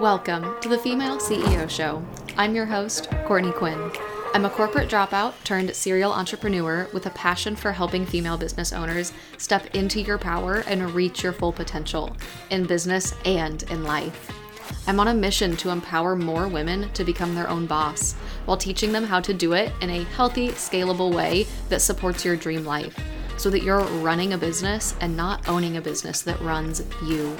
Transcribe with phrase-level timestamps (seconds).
[0.00, 2.02] Welcome to the Female CEO Show.
[2.38, 3.92] I'm your host, Courtney Quinn.
[4.32, 9.12] I'm a corporate dropout turned serial entrepreneur with a passion for helping female business owners
[9.36, 12.16] step into your power and reach your full potential
[12.48, 14.32] in business and in life.
[14.86, 18.14] I'm on a mission to empower more women to become their own boss
[18.46, 22.36] while teaching them how to do it in a healthy, scalable way that supports your
[22.36, 22.98] dream life
[23.36, 27.36] so that you're running a business and not owning a business that runs you.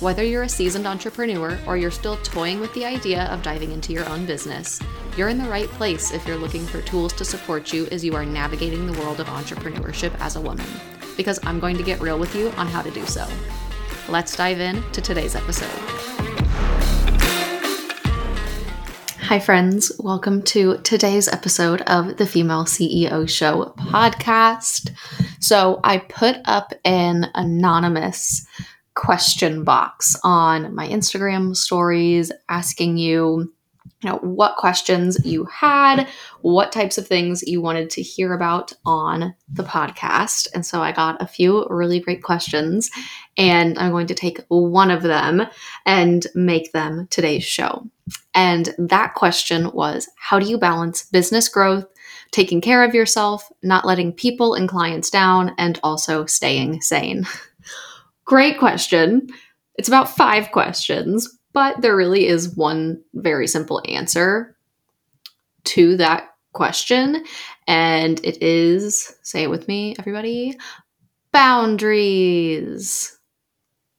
[0.00, 3.94] Whether you're a seasoned entrepreneur or you're still toying with the idea of diving into
[3.94, 4.78] your own business,
[5.16, 8.14] you're in the right place if you're looking for tools to support you as you
[8.14, 10.66] are navigating the world of entrepreneurship as a woman.
[11.16, 13.26] Because I'm going to get real with you on how to do so.
[14.08, 15.68] Let's dive in to today's episode.
[19.22, 19.92] Hi, friends.
[19.98, 24.90] Welcome to today's episode of the Female CEO Show podcast.
[25.38, 28.46] So, I put up an anonymous
[29.00, 33.50] question box on my Instagram stories asking you
[34.02, 36.06] you know what questions you had
[36.42, 40.48] what types of things you wanted to hear about on the podcast.
[40.54, 42.90] And so i got a few really great questions
[43.38, 45.46] and i'm going to take one of them
[45.86, 47.88] and make them today's show.
[48.34, 51.86] And that question was how do you balance business growth
[52.32, 57.26] taking care of yourself not letting people and clients down and also staying sane
[58.30, 59.26] Great question.
[59.74, 64.56] It's about five questions, but there really is one very simple answer
[65.64, 67.24] to that question.
[67.66, 70.56] And it is, say it with me, everybody
[71.32, 73.18] boundaries.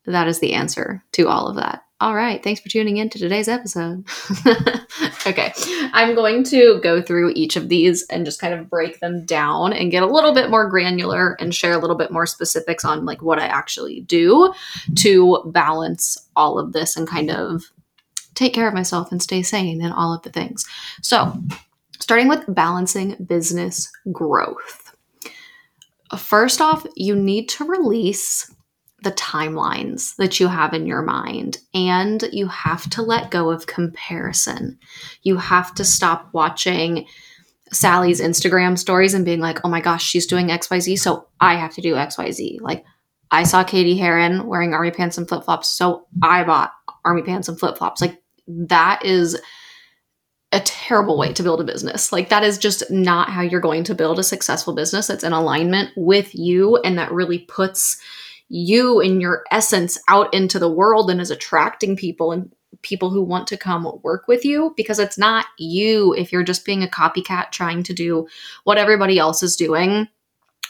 [0.06, 1.84] That is the answer to all of that.
[2.02, 2.42] All right.
[2.44, 4.08] Thanks for tuning in to today's episode.
[5.28, 5.54] okay.
[5.94, 9.72] I'm going to go through each of these and just kind of break them down
[9.72, 13.06] and get a little bit more granular and share a little bit more specifics on
[13.06, 14.52] like what I actually do
[14.96, 17.66] to balance all of this and kind of
[18.34, 20.66] take care of myself and stay sane and all of the things.
[21.04, 21.40] So,
[22.00, 24.96] starting with balancing business growth.
[26.18, 28.52] First off, you need to release
[29.02, 33.66] the timelines that you have in your mind and you have to let go of
[33.66, 34.78] comparison.
[35.24, 37.08] You have to stop watching
[37.74, 41.74] Sally's Instagram stories and being like, oh my gosh, she's doing XYZ, so I have
[41.76, 42.62] to do XYZ.
[42.62, 42.84] Like,
[43.32, 46.72] I saw Katie Heron wearing army pants and flip flops, so I bought
[47.06, 48.02] army pants and flip flops.
[48.02, 49.40] Like, that is
[50.52, 52.12] a terrible way to build a business.
[52.12, 55.32] Like, that is just not how you're going to build a successful business that's in
[55.32, 58.02] alignment with you and that really puts
[58.54, 63.22] you and your essence out into the world and is attracting people and people who
[63.22, 66.88] want to come work with you because it's not you if you're just being a
[66.88, 68.28] copycat trying to do
[68.66, 70.06] what everybody else is doing.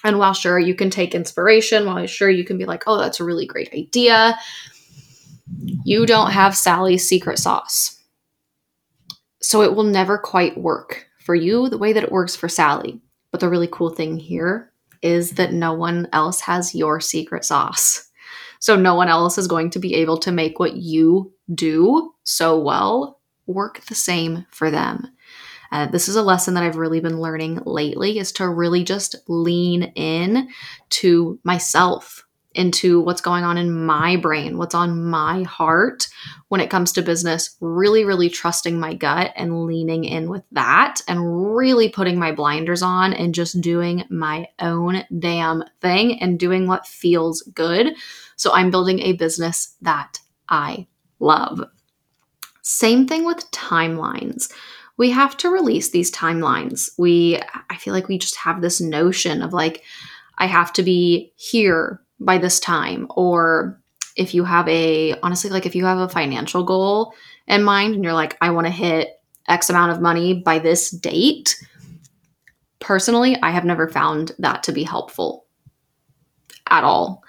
[0.03, 3.19] And while sure you can take inspiration, while sure you can be like, oh, that's
[3.19, 4.37] a really great idea,
[5.83, 7.99] you don't have Sally's secret sauce.
[9.41, 13.01] So it will never quite work for you the way that it works for Sally.
[13.31, 14.70] But the really cool thing here
[15.01, 18.09] is that no one else has your secret sauce.
[18.59, 22.59] So no one else is going to be able to make what you do so
[22.59, 25.07] well work the same for them.
[25.71, 29.15] Uh, this is a lesson that I've really been learning lately is to really just
[29.27, 30.49] lean in
[30.89, 36.07] to myself into what's going on in my brain, what's on my heart
[36.49, 41.01] when it comes to business, really, really trusting my gut and leaning in with that
[41.07, 46.67] and really putting my blinders on and just doing my own damn thing and doing
[46.67, 47.95] what feels good.
[48.35, 50.19] So I'm building a business that
[50.49, 50.87] I
[51.19, 51.61] love.
[52.61, 54.51] Same thing with timelines.
[54.97, 56.89] We have to release these timelines.
[56.97, 59.83] We, I feel like we just have this notion of like,
[60.37, 63.79] I have to be here by this time or
[64.15, 67.13] if you have a honestly like if you have a financial goal
[67.47, 70.89] in mind and you're like I want to hit x amount of money by this
[70.89, 71.61] date
[72.79, 75.45] personally I have never found that to be helpful
[76.71, 77.23] at all.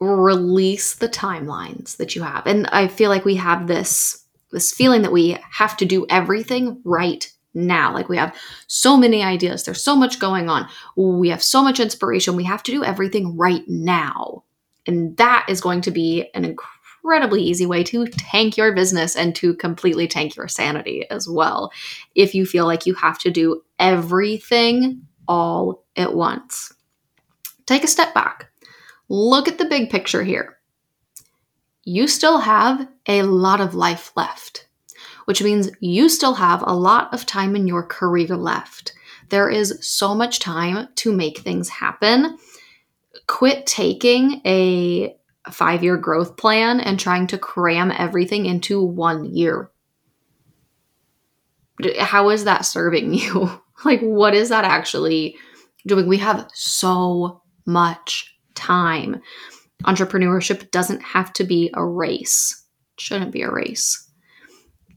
[0.00, 2.46] Release the timelines that you have.
[2.46, 4.20] And I feel like we have this
[4.50, 7.92] this feeling that we have to do everything right now.
[7.92, 8.36] Like we have
[8.66, 12.36] so many ideas, there's so much going on, we have so much inspiration.
[12.36, 14.44] We have to do everything right now.
[14.86, 19.34] And that is going to be an incredibly easy way to tank your business and
[19.36, 21.72] to completely tank your sanity as well.
[22.14, 26.72] If you feel like you have to do everything all at once,
[27.66, 28.50] take a step back.
[29.08, 30.58] Look at the big picture here.
[31.84, 34.66] You still have a lot of life left
[35.24, 38.92] which means you still have a lot of time in your career left.
[39.30, 42.38] There is so much time to make things happen.
[43.26, 45.16] Quit taking a
[45.50, 49.70] five year growth plan and trying to cram everything into one year.
[51.98, 53.50] How is that serving you?
[53.84, 55.36] like, what is that actually
[55.86, 56.06] doing?
[56.06, 59.20] We have so much time.
[59.84, 64.03] Entrepreneurship doesn't have to be a race, it shouldn't be a race.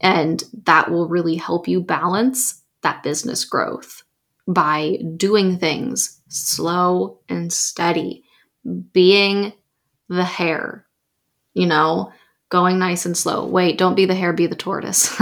[0.02, 4.04] And that will really help you balance that business growth
[4.48, 8.24] by doing things slow and steady,
[8.94, 9.54] being
[10.10, 10.86] the hare,
[11.54, 12.12] you know,
[12.50, 13.46] going nice and slow.
[13.46, 15.14] Wait, don't be the hare, be the tortoise.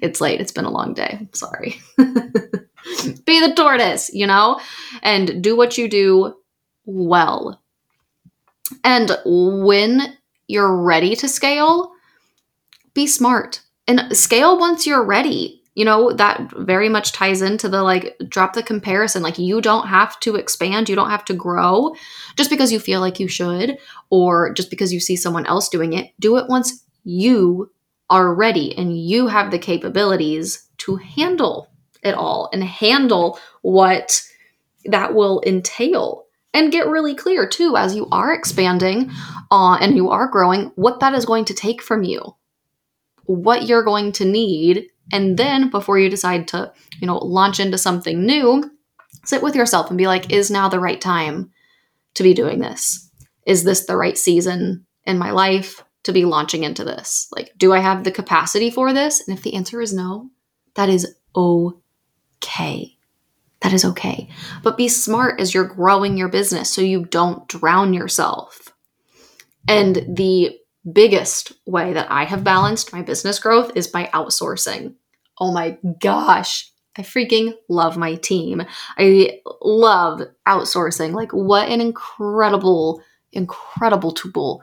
[0.00, 0.40] it's late.
[0.40, 1.28] It's been a long day.
[1.32, 1.80] Sorry.
[1.96, 4.60] be the tortoise, you know,
[5.02, 6.34] and do what you do
[6.84, 7.60] well.
[8.84, 10.16] And when
[10.46, 11.92] you're ready to scale,
[12.96, 13.60] be smart.
[13.86, 15.62] And scale once you're ready.
[15.76, 19.22] You know that very much ties into the like drop the comparison.
[19.22, 20.88] Like you don't have to expand.
[20.88, 21.94] You don't have to grow.
[22.34, 23.76] Just because you feel like you should
[24.10, 27.70] or just because you see someone else doing it do it once you
[28.08, 31.68] are ready and you have the capabilities to handle
[32.02, 34.22] it all and handle what
[34.86, 36.24] that will entail.
[36.54, 39.10] And get really clear too as you are expanding
[39.50, 42.34] uh, and you are growing what that is going to take from you
[43.26, 47.78] what you're going to need and then before you decide to, you know, launch into
[47.78, 48.70] something new,
[49.24, 51.50] sit with yourself and be like, is now the right time
[52.14, 53.10] to be doing this?
[53.46, 57.28] Is this the right season in my life to be launching into this?
[57.30, 59.26] Like, do I have the capacity for this?
[59.26, 60.30] And if the answer is no,
[60.74, 62.96] that is okay.
[63.60, 64.28] That is okay.
[64.62, 68.74] But be smart as you're growing your business so you don't drown yourself.
[69.68, 70.58] And the
[70.90, 74.94] biggest way that I have balanced my business growth is by outsourcing.
[75.38, 76.70] Oh my gosh.
[76.98, 78.62] I freaking love my team.
[78.96, 81.12] I love outsourcing.
[81.12, 83.02] Like, what an incredible,
[83.32, 84.62] incredible tool.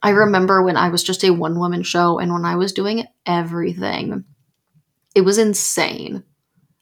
[0.00, 3.06] I remember when I was just a one woman show and when I was doing
[3.26, 4.24] everything,
[5.14, 6.22] it was insane.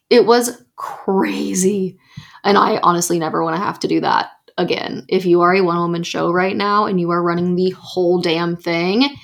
[0.09, 1.97] It was crazy.
[2.43, 5.61] And I honestly never want to have to do that again, if you are a
[5.61, 9.15] one woman show right now and you are running the whole damn thing,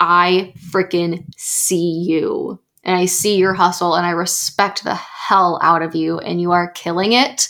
[0.00, 2.60] I freaking see you.
[2.84, 6.52] And I see your hustle and I respect the hell out of you and you
[6.52, 7.48] are killing it.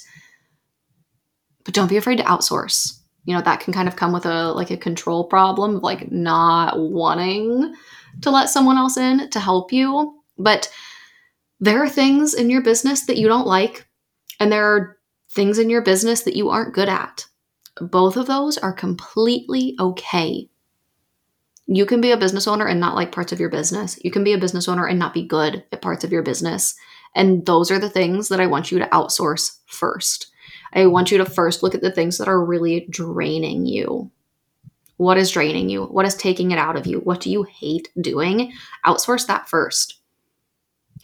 [1.64, 2.98] But don't be afraid to outsource.
[3.24, 6.10] You know, that can kind of come with a like a control problem of like
[6.10, 7.74] not wanting
[8.22, 10.22] to let someone else in to help you.
[10.38, 10.72] But
[11.60, 13.86] there are things in your business that you don't like
[14.40, 14.97] and there are
[15.30, 17.26] things in your business that you aren't good at.
[17.80, 20.48] Both of those are completely okay.
[21.66, 23.98] You can be a business owner and not like parts of your business.
[24.02, 26.74] You can be a business owner and not be good at parts of your business.
[27.14, 30.32] And those are the things that I want you to outsource first.
[30.72, 34.10] I want you to first look at the things that are really draining you.
[34.96, 35.84] What is draining you?
[35.84, 37.00] What is taking it out of you?
[37.00, 38.52] What do you hate doing?
[38.84, 40.00] Outsource that first.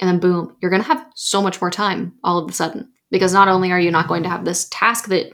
[0.00, 2.88] And then, boom, you're going to have so much more time all of a sudden
[3.14, 5.30] because not only are you not going to have this task that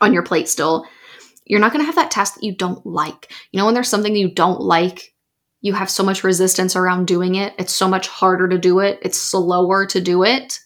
[0.00, 0.86] on your plate still,
[1.44, 3.32] you're not going to have that task that you don't like.
[3.50, 5.12] You know, when there's something you don't like,
[5.60, 7.52] you have so much resistance around doing it.
[7.58, 9.00] It's so much harder to do it.
[9.02, 10.60] It's slower to do it.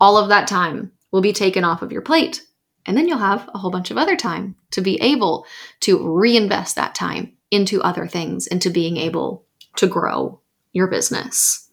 [0.00, 2.40] All of that time will be taken off of your plate.
[2.86, 5.44] And then you'll have a whole bunch of other time to be able
[5.80, 9.44] to reinvest that time into other things, into being able
[9.76, 10.40] to grow
[10.72, 11.63] your business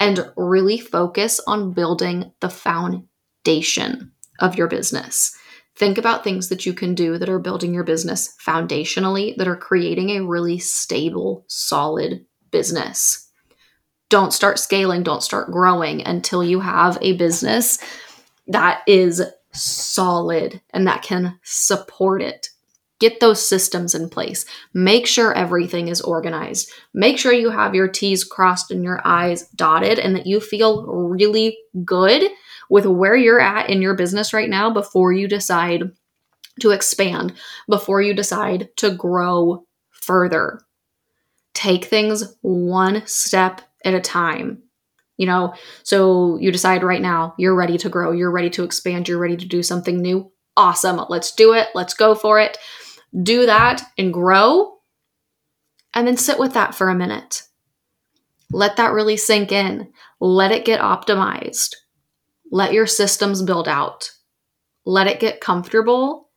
[0.00, 5.36] and really focus on building the foundation of your business.
[5.76, 9.56] Think about things that you can do that are building your business foundationally, that are
[9.56, 13.28] creating a really stable, solid business.
[14.08, 17.78] Don't start scaling, don't start growing until you have a business
[18.46, 19.22] that is
[19.52, 22.50] solid and that can support it
[23.00, 24.46] Get those systems in place.
[24.72, 26.70] Make sure everything is organized.
[26.92, 30.86] Make sure you have your T's crossed and your I's dotted and that you feel
[30.86, 32.30] really good
[32.70, 35.90] with where you're at in your business right now before you decide
[36.60, 37.34] to expand,
[37.68, 40.60] before you decide to grow further.
[41.52, 44.62] Take things one step at a time.
[45.16, 49.08] You know, so you decide right now you're ready to grow, you're ready to expand,
[49.08, 50.30] you're ready to do something new.
[50.56, 51.04] Awesome.
[51.08, 51.68] Let's do it.
[51.74, 52.56] Let's go for it
[53.22, 54.78] do that and grow,
[55.94, 57.42] and then sit with that for a minute.
[58.50, 59.92] Let that really sink in.
[60.20, 61.74] Let it get optimized.
[62.50, 64.10] Let your systems build out.
[64.84, 66.28] Let it get comfortable.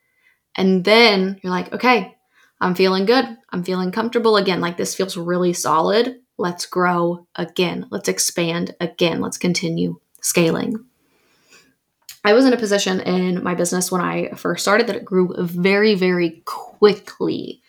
[0.56, 2.16] And then you're like, okay,
[2.60, 3.26] I'm feeling good.
[3.52, 4.62] I'm feeling comfortable again.
[4.62, 6.16] Like this feels really solid.
[6.38, 7.88] Let's grow again.
[7.92, 9.22] Let's expand again.
[9.22, 10.87] Let's continue scaling.
[12.28, 15.34] I was in a position in my business when I first started that it grew
[15.40, 17.62] very, very quickly.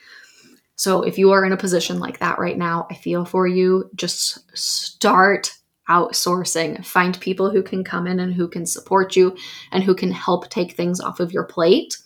[0.75, 3.89] So if you are in a position like that right now, I feel for you.
[3.95, 5.53] Just start
[5.89, 6.85] outsourcing.
[6.85, 9.37] Find people who can come in and who can support you
[9.71, 11.97] and who can help take things off of your plate.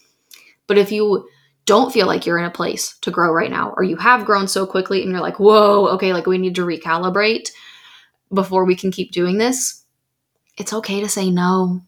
[0.66, 1.26] But if you
[1.64, 4.47] don't feel like you're in a place to grow right now, or you have grown
[4.47, 7.50] so quickly and you're like, whoa, okay, like we need to recalibrate
[8.30, 9.87] before we can keep doing this,
[10.59, 11.80] it's okay to say no.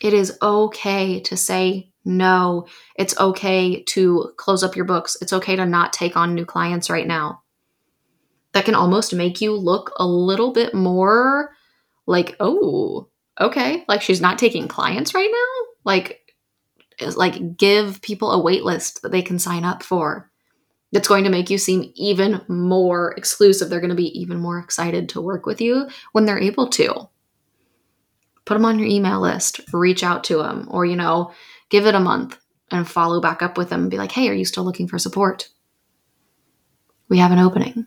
[0.00, 2.66] It is okay to say no.
[2.96, 5.16] It's okay to close up your books.
[5.20, 7.42] It's okay to not take on new clients right now.
[8.52, 11.54] That can almost make you look a little bit more
[12.06, 13.08] like, oh,
[13.40, 15.66] okay, like she's not taking clients right now.
[15.84, 16.20] Like,
[17.16, 20.30] like give people a wait list that they can sign up for.
[20.92, 23.68] That's going to make you seem even more exclusive.
[23.68, 27.08] They're going to be even more excited to work with you when they're able to
[28.48, 31.32] put them on your email list, reach out to them, or, you know,
[31.68, 32.38] give it a month
[32.70, 34.98] and follow back up with them and be like, hey, are you still looking for
[34.98, 35.50] support?
[37.10, 37.86] We have an opening.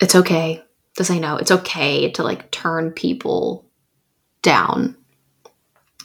[0.00, 0.62] It's okay
[0.96, 1.38] to say no.
[1.38, 3.64] It's okay to like turn people
[4.42, 4.98] down.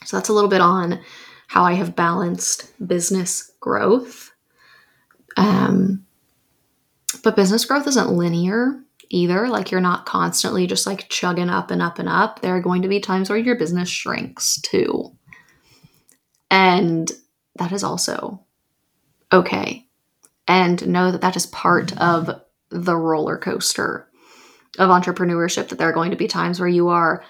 [0.06, 1.02] So that's a little bit on
[1.48, 4.32] how I have balanced business growth.
[5.36, 6.06] Um,
[7.26, 8.80] but business growth isn't linear
[9.14, 9.48] either.
[9.48, 12.42] Like you're not constantly just like chugging up and up and up.
[12.42, 15.16] There are going to be times where your business shrinks too.
[16.50, 17.12] And
[17.56, 18.44] that is also
[19.32, 19.88] okay.
[20.48, 24.08] And know that that is part of the roller coaster
[24.80, 27.24] of entrepreneurship, that there are going to be times where you are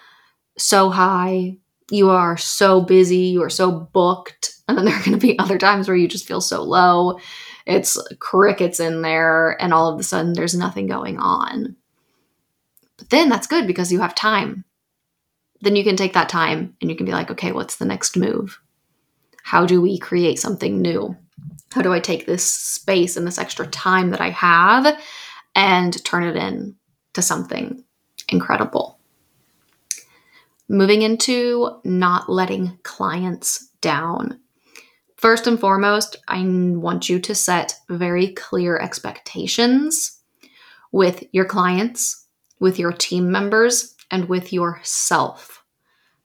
[0.57, 1.57] so high,
[1.91, 4.53] you are so busy, you are so booked.
[4.67, 7.19] And then there are going to be other times where you just feel so low
[7.65, 11.75] it's crickets in there and all of a sudden there's nothing going on.
[12.97, 14.65] But then that's good because you have time.
[15.61, 18.17] Then you can take that time and you can be like, okay, what's the next
[18.17, 18.59] move?
[19.43, 21.15] How do we create something new?
[21.71, 24.97] How do I take this space and this extra time that I have
[25.55, 26.75] and turn it in
[27.13, 27.83] to something
[28.29, 28.99] incredible?
[30.69, 34.39] Moving into not letting clients down.
[35.23, 40.19] First and foremost, I want you to set very clear expectations
[40.91, 42.27] with your clients,
[42.59, 45.63] with your team members, and with yourself.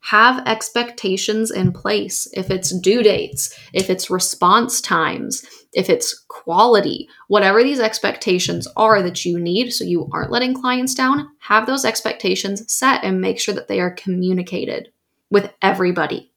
[0.00, 2.26] Have expectations in place.
[2.32, 9.00] If it's due dates, if it's response times, if it's quality, whatever these expectations are
[9.00, 13.38] that you need so you aren't letting clients down, have those expectations set and make
[13.38, 14.88] sure that they are communicated
[15.30, 16.27] with everybody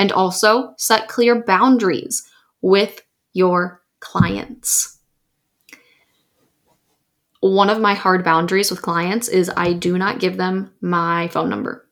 [0.00, 2.26] and also set clear boundaries
[2.62, 3.02] with
[3.34, 4.98] your clients.
[7.40, 11.50] One of my hard boundaries with clients is I do not give them my phone
[11.50, 11.86] number.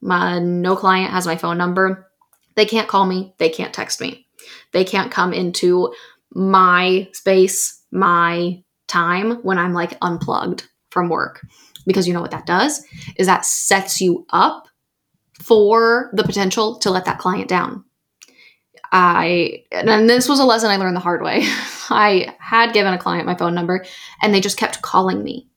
[0.00, 2.10] My, no client has my phone number.
[2.56, 4.26] They can't call me, they can't text me.
[4.72, 5.94] They can't come into
[6.32, 11.46] my space, my time when I'm like unplugged from work.
[11.86, 12.84] Because you know what that does
[13.16, 14.66] is that sets you up
[15.44, 17.84] for the potential to let that client down.
[18.90, 21.42] I, and this was a lesson I learned the hard way.
[21.90, 23.84] I had given a client my phone number
[24.22, 25.48] and they just kept calling me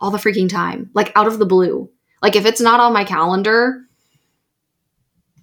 [0.00, 1.88] all the freaking time, like out of the blue.
[2.20, 3.84] Like if it's not on my calendar,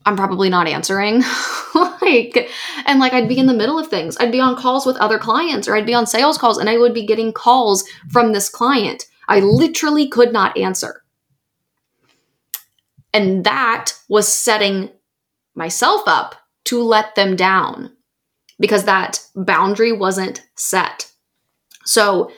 [0.06, 1.24] I'm probably not answering.
[1.76, 2.50] like,
[2.86, 4.18] and like I'd be in the middle of things.
[4.20, 6.78] I'd be on calls with other clients or I'd be on sales calls and I
[6.78, 9.06] would be getting calls from this client.
[9.30, 11.05] I literally could not answer.
[13.16, 14.90] And that was setting
[15.56, 17.96] myself up to let them down
[18.60, 21.10] because that boundary wasn't set.
[21.86, 22.30] So,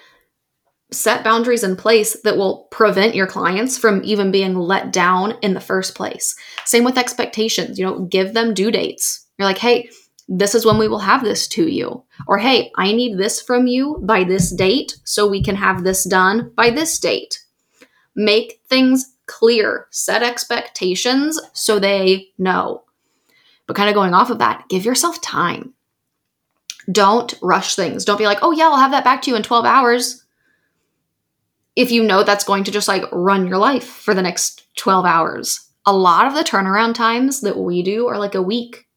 [0.92, 5.56] set boundaries in place that will prevent your clients from even being let down in
[5.56, 6.36] the first place.
[6.64, 9.26] Same with expectations, you know, give them due dates.
[9.40, 9.90] You're like, hey,
[10.28, 12.04] this is when we will have this to you.
[12.28, 16.04] Or, hey, I need this from you by this date so we can have this
[16.04, 17.44] done by this date.
[18.16, 22.84] Make things clear, set expectations so they know.
[23.68, 25.74] But kind of going off of that, give yourself time.
[26.92, 28.06] Don't rush things.
[28.06, 30.24] Don't be like, oh, yeah, I'll have that back to you in 12 hours.
[31.76, 35.06] If you know that's going to just like run your life for the next 12
[35.06, 35.70] hours.
[35.86, 38.88] A lot of the turnaround times that we do are like a week.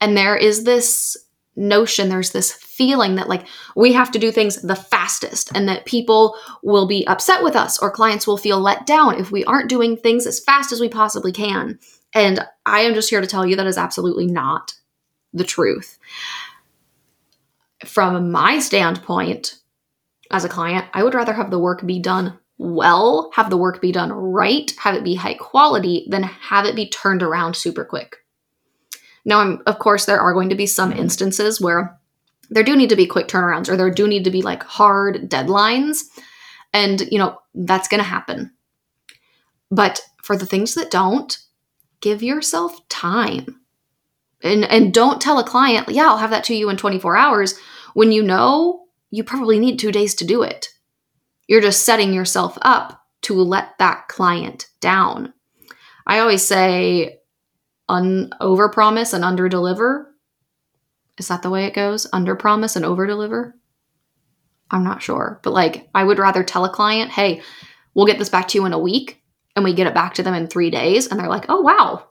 [0.00, 1.16] And there is this
[1.56, 5.86] notion, there's this feeling that like we have to do things the fastest and that
[5.86, 9.70] people will be upset with us or clients will feel let down if we aren't
[9.70, 11.78] doing things as fast as we possibly can.
[12.14, 14.74] And I am just here to tell you that is absolutely not
[15.32, 15.98] the truth.
[17.84, 19.56] From my standpoint
[20.30, 23.82] as a client, I would rather have the work be done well, have the work
[23.82, 27.84] be done right, have it be high quality, than have it be turned around super
[27.84, 28.16] quick.
[29.26, 31.98] Now, I'm, of course, there are going to be some instances where
[32.48, 35.28] there do need to be quick turnarounds or there do need to be like hard
[35.28, 36.04] deadlines.
[36.72, 38.52] And, you know, that's going to happen.
[39.70, 41.36] But for the things that don't,
[42.00, 43.60] give yourself time.
[44.42, 47.58] And, and don't tell a client, yeah, I'll have that to you in 24 hours
[47.94, 50.68] when you know you probably need two days to do it.
[51.48, 55.32] You're just setting yourself up to let that client down.
[56.06, 57.18] I always say,
[57.88, 60.14] un- over promise and under deliver.
[61.18, 62.06] Is that the way it goes?
[62.12, 63.56] Under promise and over deliver?
[64.70, 65.40] I'm not sure.
[65.42, 67.42] But like, I would rather tell a client, hey,
[67.94, 69.22] we'll get this back to you in a week.
[69.54, 71.06] And we get it back to them in three days.
[71.06, 72.08] And they're like, oh, wow,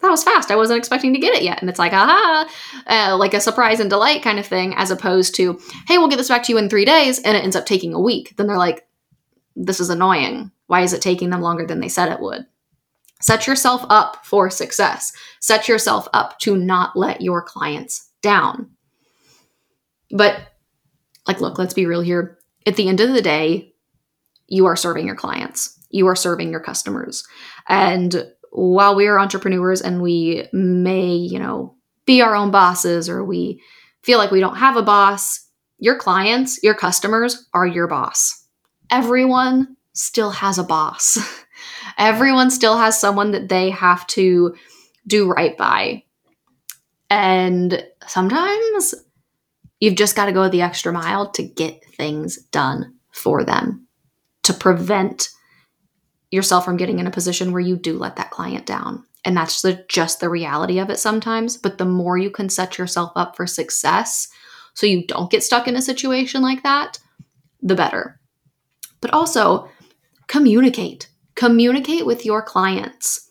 [0.00, 0.50] that was fast.
[0.50, 1.62] I wasn't expecting to get it yet.
[1.62, 2.46] And it's like, aha,
[2.86, 6.16] uh, like a surprise and delight kind of thing, as opposed to, hey, we'll get
[6.16, 7.18] this back to you in three days.
[7.18, 8.36] And it ends up taking a week.
[8.36, 8.86] Then they're like,
[9.56, 10.50] this is annoying.
[10.66, 12.44] Why is it taking them longer than they said it would?
[13.20, 15.12] Set yourself up for success.
[15.40, 18.70] Set yourself up to not let your clients down.
[20.10, 20.40] But,
[21.26, 22.38] like, look, let's be real here.
[22.66, 23.74] At the end of the day,
[24.48, 27.26] you are serving your clients, you are serving your customers.
[27.68, 33.24] And while we are entrepreneurs and we may, you know, be our own bosses or
[33.24, 33.62] we
[34.02, 35.46] feel like we don't have a boss,
[35.78, 38.44] your clients, your customers are your boss.
[38.90, 41.18] Everyone still has a boss.
[42.00, 44.56] Everyone still has someone that they have to
[45.06, 46.02] do right by.
[47.10, 48.94] And sometimes
[49.80, 53.86] you've just got to go the extra mile to get things done for them,
[54.44, 55.28] to prevent
[56.30, 59.04] yourself from getting in a position where you do let that client down.
[59.24, 61.58] And that's the, just the reality of it sometimes.
[61.58, 64.28] But the more you can set yourself up for success
[64.72, 66.98] so you don't get stuck in a situation like that,
[67.60, 68.18] the better.
[69.02, 69.68] But also,
[70.28, 71.09] communicate
[71.40, 73.30] communicate with your clients.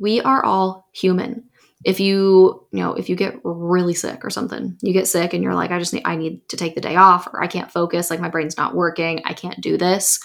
[0.00, 1.44] We are all human.
[1.84, 5.44] If you, you know, if you get really sick or something, you get sick and
[5.44, 7.70] you're like, I just need, I need to take the day off or I can't
[7.70, 10.18] focus, like my brain's not working, I can't do this.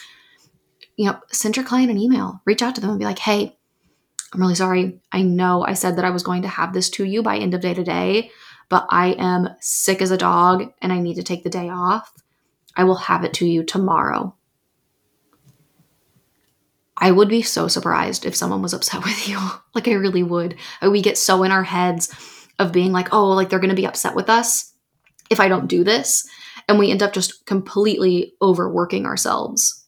[0.95, 3.56] You know, send your client an email, reach out to them and be like, hey,
[4.34, 4.99] I'm really sorry.
[5.12, 7.54] I know I said that I was going to have this to you by end
[7.54, 8.32] of day today,
[8.69, 12.12] but I am sick as a dog and I need to take the day off.
[12.76, 14.36] I will have it to you tomorrow.
[16.97, 19.39] I would be so surprised if someone was upset with you.
[19.73, 20.56] like, I really would.
[20.82, 22.13] We get so in our heads
[22.60, 24.73] of being like, oh, like they're going to be upset with us
[25.29, 26.27] if I don't do this.
[26.67, 29.86] And we end up just completely overworking ourselves.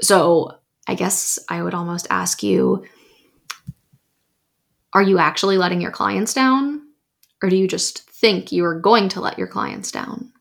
[0.00, 2.84] So, I guess I would almost ask you
[4.92, 6.82] are you actually letting your clients down?
[7.42, 10.32] Or do you just think you are going to let your clients down?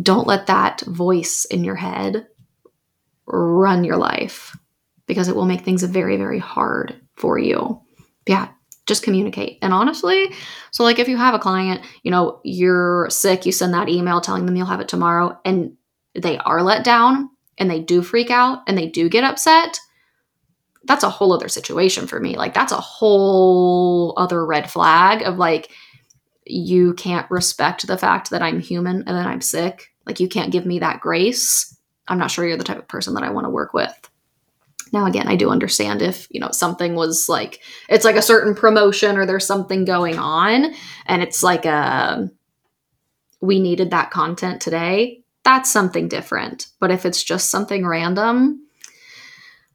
[0.00, 2.26] Don't let that voice in your head
[3.30, 4.56] run your life
[5.06, 7.80] because it will make things very, very hard for you.
[8.26, 8.48] Yeah,
[8.86, 9.58] just communicate.
[9.62, 10.32] And honestly,
[10.70, 14.20] so like if you have a client, you know, you're sick, you send that email
[14.20, 15.76] telling them you'll have it tomorrow, and
[16.14, 19.78] they are let down and they do freak out and they do get upset.
[20.84, 22.36] That's a whole other situation for me.
[22.36, 25.70] Like, that's a whole other red flag of like,
[26.46, 29.92] you can't respect the fact that I'm human and that I'm sick.
[30.06, 31.76] Like, you can't give me that grace
[32.10, 34.10] I'm not sure you're the type of person that I want to work with.
[34.92, 38.56] Now, again, I do understand if, you know, something was like, it's like a certain
[38.56, 40.74] promotion or there's something going on
[41.06, 42.28] and it's like a,
[43.40, 46.66] we needed that content today, that's something different.
[46.80, 48.66] But if it's just something random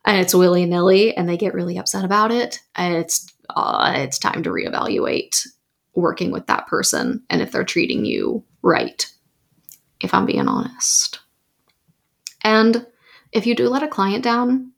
[0.04, 4.44] and it's willy nilly and they get really upset about it, it's, uh, it's time
[4.44, 5.48] to reevaluate
[5.94, 9.10] working with that person and if they're treating you right,
[10.02, 11.20] if I'm being honest.
[12.46, 12.86] And
[13.32, 14.72] if you do let a client down,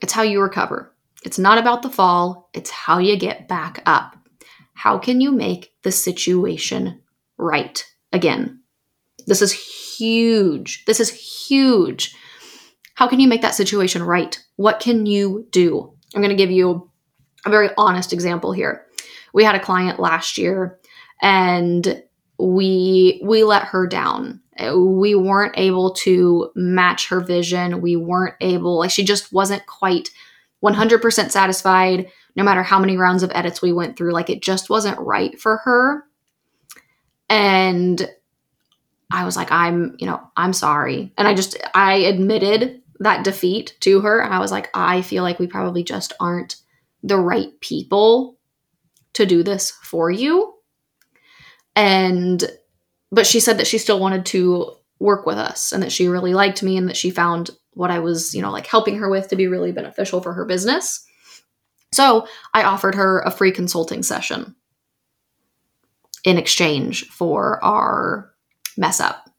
[0.00, 0.92] it's how you recover.
[1.22, 4.16] It's not about the fall, it's how you get back up.
[4.72, 7.02] How can you make the situation
[7.36, 8.62] right again?
[9.26, 10.84] This is huge.
[10.86, 11.10] This is
[11.46, 12.16] huge.
[12.94, 14.42] How can you make that situation right?
[14.56, 15.94] What can you do?
[16.14, 16.90] I'm going to give you
[17.44, 18.86] a very honest example here.
[19.34, 20.78] We had a client last year
[21.20, 22.02] and
[22.38, 27.80] we we let her down we weren't able to match her vision.
[27.80, 30.10] We weren't able, like, she just wasn't quite
[30.62, 34.12] 100% satisfied no matter how many rounds of edits we went through.
[34.12, 36.04] Like, it just wasn't right for her.
[37.28, 38.08] And
[39.12, 41.12] I was like, I'm, you know, I'm sorry.
[41.16, 44.20] And I just, I admitted that defeat to her.
[44.20, 46.56] And I was like, I feel like we probably just aren't
[47.02, 48.38] the right people
[49.14, 50.54] to do this for you.
[51.76, 52.44] And
[53.14, 56.34] but she said that she still wanted to work with us and that she really
[56.34, 59.28] liked me and that she found what I was, you know, like helping her with
[59.28, 61.04] to be really beneficial for her business.
[61.92, 64.56] So I offered her a free consulting session
[66.24, 68.32] in exchange for our
[68.76, 69.30] mess up.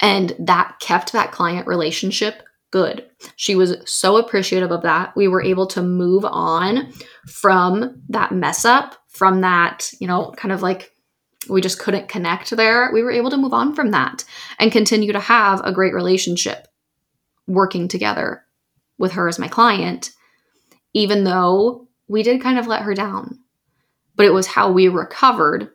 [0.00, 3.06] And that kept that client relationship good.
[3.36, 5.14] She was so appreciative of that.
[5.14, 6.90] We were able to move on
[7.26, 10.92] from that mess up, from that, you know, kind of like
[11.48, 12.90] we just couldn't connect there.
[12.92, 14.24] We were able to move on from that
[14.58, 16.68] and continue to have a great relationship
[17.46, 18.44] working together
[18.98, 20.12] with her as my client,
[20.92, 23.38] even though we did kind of let her down.
[24.14, 25.70] But it was how we recovered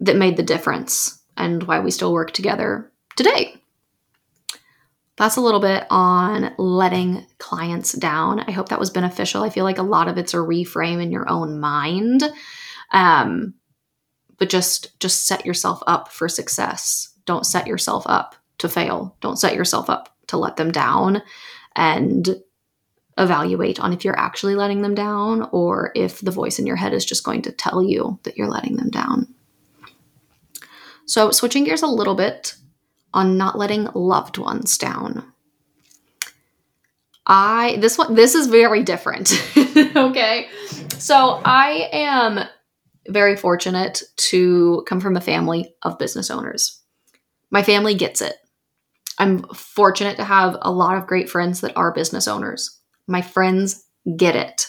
[0.00, 3.54] that made the difference and why we still work together today.
[5.16, 8.40] That's a little bit on letting clients down.
[8.40, 9.42] I hope that was beneficial.
[9.42, 12.22] I feel like a lot of it's a reframe in your own mind.
[12.92, 13.54] Um,
[14.38, 17.10] but just just set yourself up for success.
[17.26, 19.16] Don't set yourself up to fail.
[19.20, 21.22] Don't set yourself up to let them down
[21.74, 22.40] and
[23.18, 26.92] evaluate on if you're actually letting them down or if the voice in your head
[26.92, 29.34] is just going to tell you that you're letting them down.
[31.06, 32.54] So, switching gears a little bit
[33.12, 35.32] on not letting loved ones down.
[37.26, 39.32] I this one this is very different.
[39.96, 40.48] okay?
[40.98, 42.40] So, I am
[43.08, 46.80] very fortunate to come from a family of business owners.
[47.50, 48.36] My family gets it.
[49.18, 52.78] I'm fortunate to have a lot of great friends that are business owners.
[53.06, 53.84] My friends
[54.16, 54.66] get it.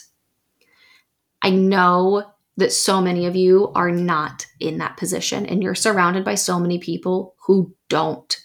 [1.42, 2.24] I know
[2.58, 6.60] that so many of you are not in that position and you're surrounded by so
[6.60, 8.38] many people who don't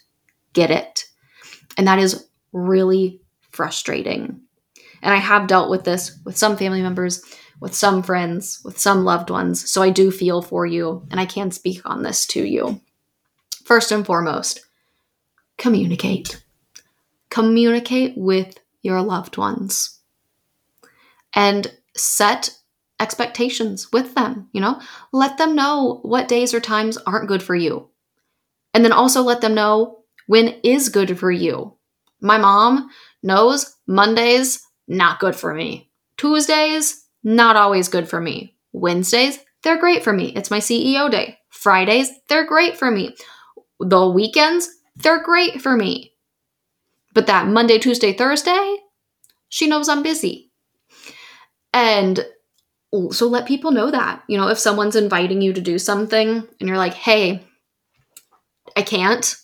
[0.53, 1.05] get it.
[1.77, 4.41] And that is really frustrating.
[5.01, 7.23] And I have dealt with this with some family members,
[7.59, 9.69] with some friends, with some loved ones.
[9.69, 12.81] So I do feel for you and I can speak on this to you.
[13.63, 14.65] First and foremost,
[15.57, 16.43] communicate.
[17.29, 19.99] Communicate with your loved ones
[21.33, 22.51] and set
[22.99, 24.79] expectations with them, you know?
[25.11, 27.89] Let them know what days or times aren't good for you.
[28.73, 31.75] And then also let them know when is good for you.
[32.21, 32.89] My mom
[33.23, 35.89] knows Mondays not good for me.
[36.17, 38.55] Tuesdays not always good for me.
[38.71, 40.31] Wednesdays they're great for me.
[40.35, 41.39] It's my CEO day.
[41.49, 43.15] Fridays they're great for me.
[43.79, 46.13] The weekends they're great for me.
[47.13, 48.77] But that Monday, Tuesday, Thursday,
[49.49, 50.51] she knows I'm busy.
[51.73, 52.25] And
[53.11, 54.23] so let people know that.
[54.27, 57.45] You know, if someone's inviting you to do something and you're like, hey,
[58.75, 59.35] I can't.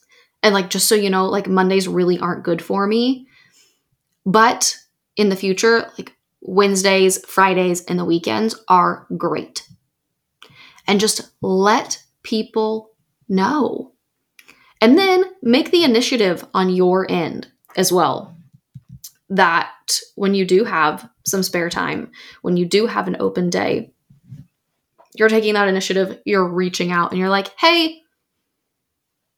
[0.44, 3.28] And like, just so you know, like Mondays really aren't good for me.
[4.26, 4.76] But
[5.16, 9.68] in the future, like Wednesdays, Fridays, and the weekends are great.
[10.88, 12.92] And just let people
[13.30, 13.94] know.
[14.82, 18.36] And then make the initiative on your end as well
[19.30, 19.72] that
[20.16, 23.94] when you do have some spare time, when you do have an open day,
[25.16, 28.02] you're taking that initiative, you're reaching out and you're like, hey,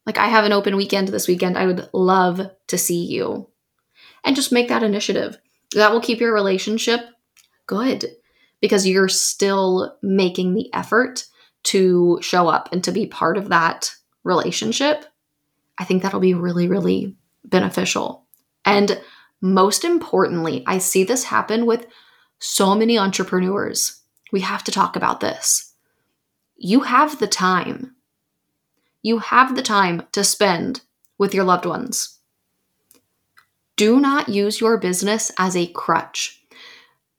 [0.05, 1.57] like I have an open weekend this weekend.
[1.57, 3.49] I would love to see you.
[4.23, 5.37] And just make that initiative.
[5.75, 7.01] That will keep your relationship
[7.67, 8.05] good
[8.61, 11.25] because you're still making the effort
[11.63, 15.05] to show up and to be part of that relationship.
[15.77, 18.25] I think that'll be really, really beneficial.
[18.65, 19.01] And
[19.41, 21.87] most importantly, I see this happen with
[22.39, 24.01] so many entrepreneurs.
[24.31, 25.73] We have to talk about this.
[26.55, 27.95] You have the time.
[29.01, 30.81] You have the time to spend
[31.17, 32.12] with your loved ones.
[33.75, 36.43] Do not use your business as a crutch.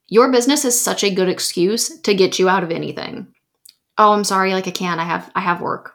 [0.09, 3.35] Your business is such a good excuse to get you out of anything.
[3.99, 5.01] Oh, I'm sorry, like I can't.
[5.01, 5.95] I have I have work.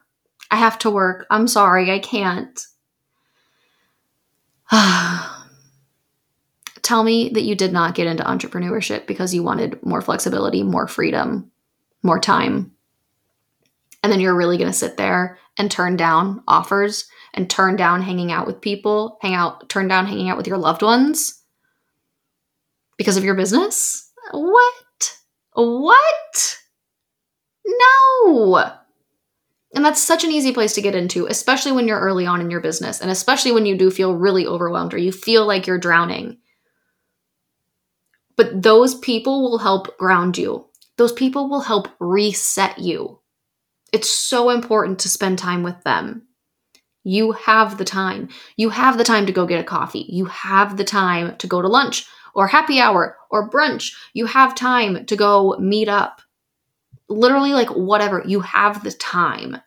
[0.52, 1.28] I have to work.
[1.30, 2.65] I'm sorry, I can't.
[6.82, 10.88] Tell me that you did not get into entrepreneurship because you wanted more flexibility, more
[10.88, 11.52] freedom,
[12.02, 12.72] more time.
[14.02, 18.02] And then you're really going to sit there and turn down offers and turn down
[18.02, 21.42] hanging out with people, hang out, turn down hanging out with your loved ones
[22.98, 24.12] because of your business?
[24.32, 25.18] What?
[25.54, 26.60] What?
[27.65, 28.72] No.
[29.76, 32.50] And that's such an easy place to get into, especially when you're early on in
[32.50, 35.78] your business, and especially when you do feel really overwhelmed or you feel like you're
[35.78, 36.38] drowning.
[38.36, 40.68] But those people will help ground you.
[40.98, 43.20] Those people will help reset you.
[43.94, 46.28] It's so important to spend time with them.
[47.10, 48.30] You have the time.
[48.56, 50.06] You have the time to go get a coffee.
[50.10, 53.95] You have the time to go to lunch or happy hour or brunch.
[54.13, 56.22] You have time to go meet up.
[57.08, 58.22] Literally, like whatever.
[58.28, 59.58] You have the time.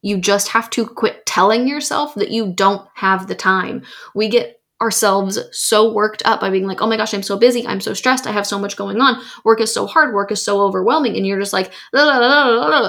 [0.00, 3.82] You just have to quit telling yourself that you don't have the time.
[4.14, 7.66] We get ourselves so worked up by being like, oh my gosh, I'm so busy.
[7.66, 8.26] I'm so stressed.
[8.26, 9.22] I have so much going on.
[9.44, 10.14] Work is so hard.
[10.14, 11.18] Work is so overwhelming.
[11.18, 11.70] And you're just like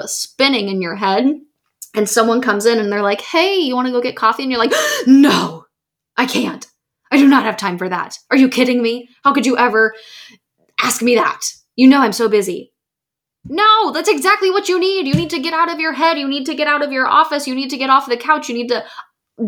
[0.08, 1.42] spinning in your head.
[1.94, 4.44] And someone comes in and they're like, hey, you want to go get coffee?
[4.44, 4.74] And you're like,
[5.08, 5.66] no,
[6.18, 6.66] I can't.
[7.12, 8.18] I do not have time for that.
[8.32, 9.10] Are you kidding me?
[9.24, 9.94] How could you ever
[10.82, 11.42] ask me that?
[11.76, 12.74] You know I'm so busy.
[13.46, 15.06] No, that's exactly what you need.
[15.06, 16.18] You need to get out of your head.
[16.18, 17.46] You need to get out of your office.
[17.46, 18.48] You need to get off the couch.
[18.48, 18.84] You need to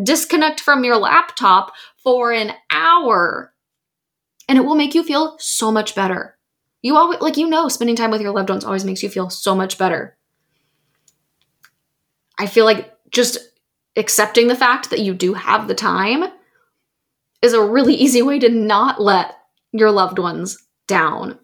[0.03, 1.71] disconnect from your laptop
[2.03, 3.53] for an hour.
[4.47, 6.37] And it will make you feel so much better.
[6.81, 9.29] You always, like, you know, spending time with your loved ones always makes you feel
[9.29, 10.17] so much better.
[12.39, 13.37] I feel like just
[13.95, 16.25] accepting the fact that you do have the time
[17.41, 19.35] is a really easy way to not let
[19.71, 21.39] your loved ones down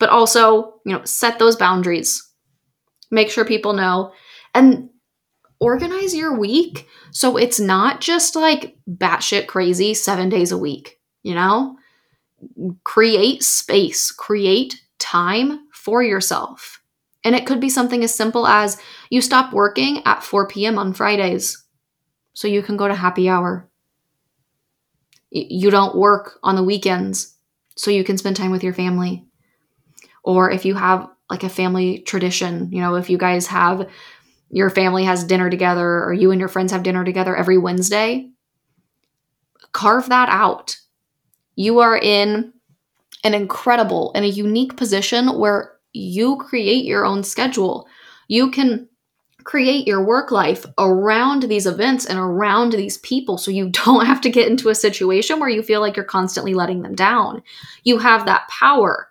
[0.00, 2.26] but also, you know, set those boundaries.
[3.12, 4.12] Make sure people know
[4.54, 4.88] and
[5.60, 11.34] organize your week so it's not just like batshit crazy seven days a week, you
[11.34, 11.76] know?
[12.82, 16.79] Create space, create time for yourself.
[17.24, 18.80] And it could be something as simple as
[19.10, 20.78] you stop working at 4 p.m.
[20.78, 21.62] on Fridays
[22.32, 23.68] so you can go to happy hour.
[25.30, 27.36] You don't work on the weekends
[27.76, 29.26] so you can spend time with your family
[30.22, 33.88] or if you have like a family tradition, you know, if you guys have
[34.50, 38.30] your family has dinner together or you and your friends have dinner together every Wednesday,
[39.72, 40.76] carve that out.
[41.54, 42.52] You are in
[43.22, 47.88] an incredible and a unique position where you create your own schedule.
[48.28, 48.88] You can
[49.44, 54.20] create your work life around these events and around these people so you don't have
[54.20, 57.42] to get into a situation where you feel like you're constantly letting them down.
[57.84, 59.10] You have that power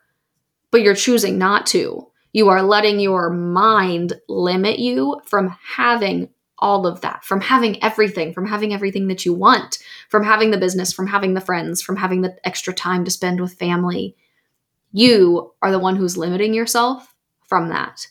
[0.71, 2.07] but you're choosing not to.
[2.31, 8.33] You are letting your mind limit you from having all of that, from having everything,
[8.33, 11.95] from having everything that you want, from having the business, from having the friends, from
[11.95, 14.15] having the extra time to spend with family.
[14.91, 17.13] You are the one who's limiting yourself
[17.47, 18.07] from that.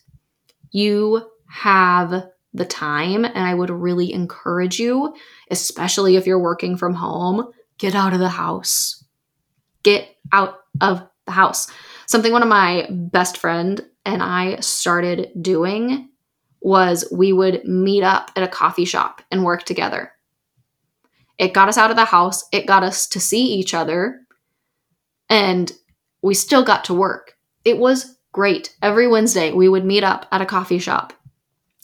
[0.70, 5.14] You have the time, and I would really encourage you,
[5.50, 9.04] especially if you're working from home, get out of the house.
[9.82, 11.68] Get out of the house.
[12.06, 16.08] Something one of my best friend and I started doing
[16.60, 20.12] was we would meet up at a coffee shop and work together.
[21.38, 24.20] It got us out of the house, it got us to see each other,
[25.28, 25.70] and
[26.22, 27.36] we still got to work.
[27.64, 28.74] It was great.
[28.82, 31.12] Every Wednesday, we would meet up at a coffee shop.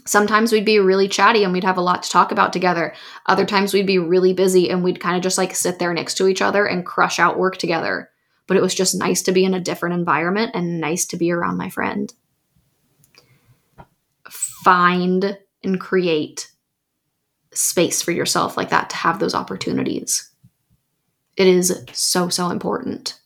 [0.07, 2.94] Sometimes we'd be really chatty and we'd have a lot to talk about together.
[3.27, 6.14] Other times we'd be really busy and we'd kind of just like sit there next
[6.18, 8.11] to each other and crush out work together
[8.47, 11.31] but it was just nice to be in a different environment and nice to be
[11.33, 12.12] around my friend.
[14.31, 16.51] Find and create
[17.53, 20.31] space for yourself like that to have those opportunities.
[21.37, 23.18] It is so, so important.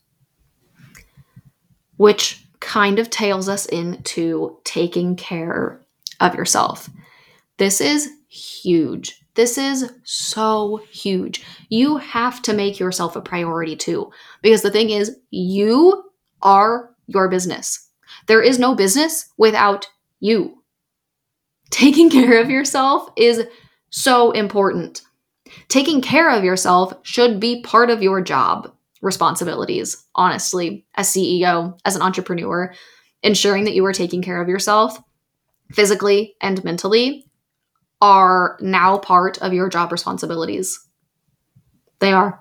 [1.99, 5.79] Which kind of tails us into taking care
[6.19, 6.89] of yourself.
[7.57, 9.21] This is huge.
[9.35, 11.43] This is so huge.
[11.69, 14.11] You have to make yourself a priority too.
[14.41, 16.03] Because the thing is, you
[16.41, 17.89] are your business.
[18.27, 19.87] There is no business without
[20.19, 20.61] you.
[21.69, 23.45] Taking care of yourself is
[23.89, 25.01] so important.
[25.67, 31.95] Taking care of yourself should be part of your job responsibilities, honestly, as CEO, as
[31.95, 32.73] an entrepreneur.
[33.21, 34.97] Ensuring that you are taking care of yourself
[35.73, 37.25] physically and mentally
[38.01, 40.79] are now part of your job responsibilities.
[41.99, 42.39] They are.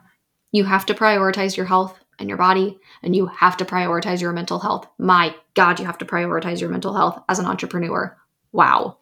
[0.52, 4.32] You have to prioritize your health and your body, and you have to prioritize your
[4.32, 4.88] mental health.
[4.98, 8.16] My God, you have to prioritize your mental health as an entrepreneur.
[8.52, 8.98] Wow.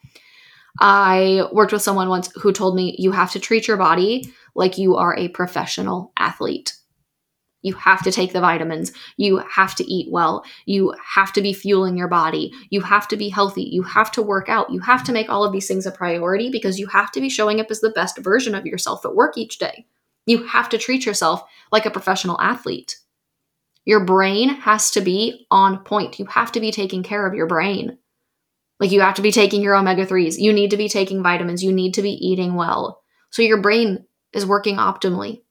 [0.78, 4.76] I worked with someone once who told me you have to treat your body like
[4.76, 6.74] you are a professional athlete.
[7.66, 8.92] You have to take the vitamins.
[9.16, 10.44] You have to eat well.
[10.66, 12.52] You have to be fueling your body.
[12.70, 13.64] You have to be healthy.
[13.64, 14.70] You have to work out.
[14.70, 17.28] You have to make all of these things a priority because you have to be
[17.28, 19.84] showing up as the best version of yourself at work each day.
[20.26, 22.98] You have to treat yourself like a professional athlete.
[23.84, 26.20] Your brain has to be on point.
[26.20, 27.98] You have to be taking care of your brain.
[28.78, 30.38] Like you have to be taking your omega 3s.
[30.38, 31.64] You need to be taking vitamins.
[31.64, 33.02] You need to be eating well.
[33.30, 35.42] So your brain is working optimally.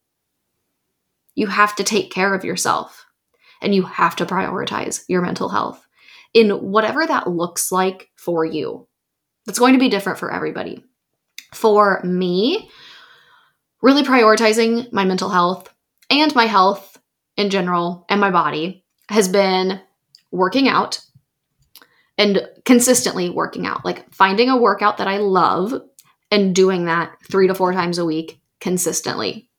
[1.36, 3.06] You have to take care of yourself
[3.62, 5.86] and you have to prioritize your mental health
[6.34, 8.88] in whatever that looks like for you.
[9.46, 10.84] That's going to be different for everybody.
[11.54, 12.70] For me,
[13.82, 15.74] really prioritizing my mental health
[16.10, 17.00] and my health
[17.38, 19.80] in general and my body has been
[20.32, 21.00] working out
[22.18, 25.74] and consistently working out, like finding a workout that I love
[26.32, 29.50] and doing that three to four times a week consistently.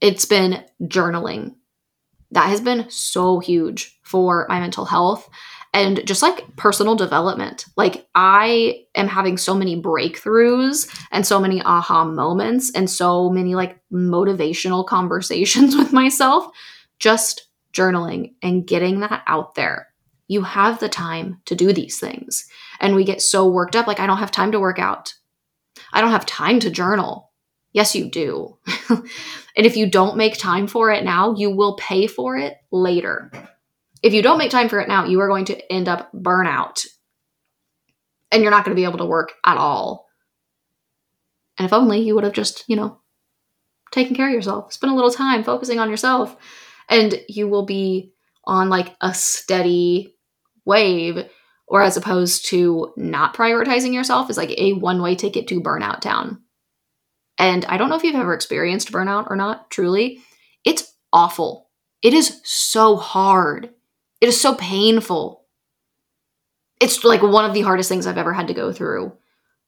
[0.00, 1.54] It's been journaling.
[2.32, 5.28] That has been so huge for my mental health
[5.72, 7.66] and just like personal development.
[7.76, 13.54] Like I am having so many breakthroughs and so many aha moments and so many
[13.54, 16.46] like motivational conversations with myself
[16.98, 19.88] just journaling and getting that out there.
[20.28, 22.46] You have the time to do these things.
[22.80, 25.14] And we get so worked up like I don't have time to work out.
[25.92, 27.29] I don't have time to journal.
[27.72, 28.58] Yes, you do.
[28.88, 29.06] and
[29.56, 33.30] if you don't make time for it now, you will pay for it later
[34.02, 36.86] if you don't make time for it now, you are going to end up burnout
[38.32, 40.08] and you're not going to be able to work at all.
[41.58, 43.00] And if only you would have just, you know,
[43.90, 46.36] taken care of yourself, spend a little time focusing on yourself,
[46.88, 48.12] and you will be
[48.44, 50.16] on like a steady
[50.64, 51.28] wave,
[51.66, 56.00] or as opposed to not prioritizing yourself is like a one way ticket to burnout
[56.00, 56.40] town.
[57.40, 60.20] And I don't know if you've ever experienced burnout or not, truly.
[60.62, 61.70] It's awful.
[62.02, 63.70] It is so hard.
[64.20, 65.46] It is so painful.
[66.80, 69.16] It's like one of the hardest things I've ever had to go through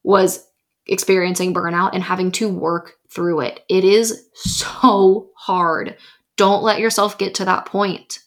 [0.05, 0.47] was
[0.87, 3.61] experiencing burnout and having to work through it.
[3.71, 5.97] It is so hard.
[6.37, 8.19] Don't let yourself get to that point.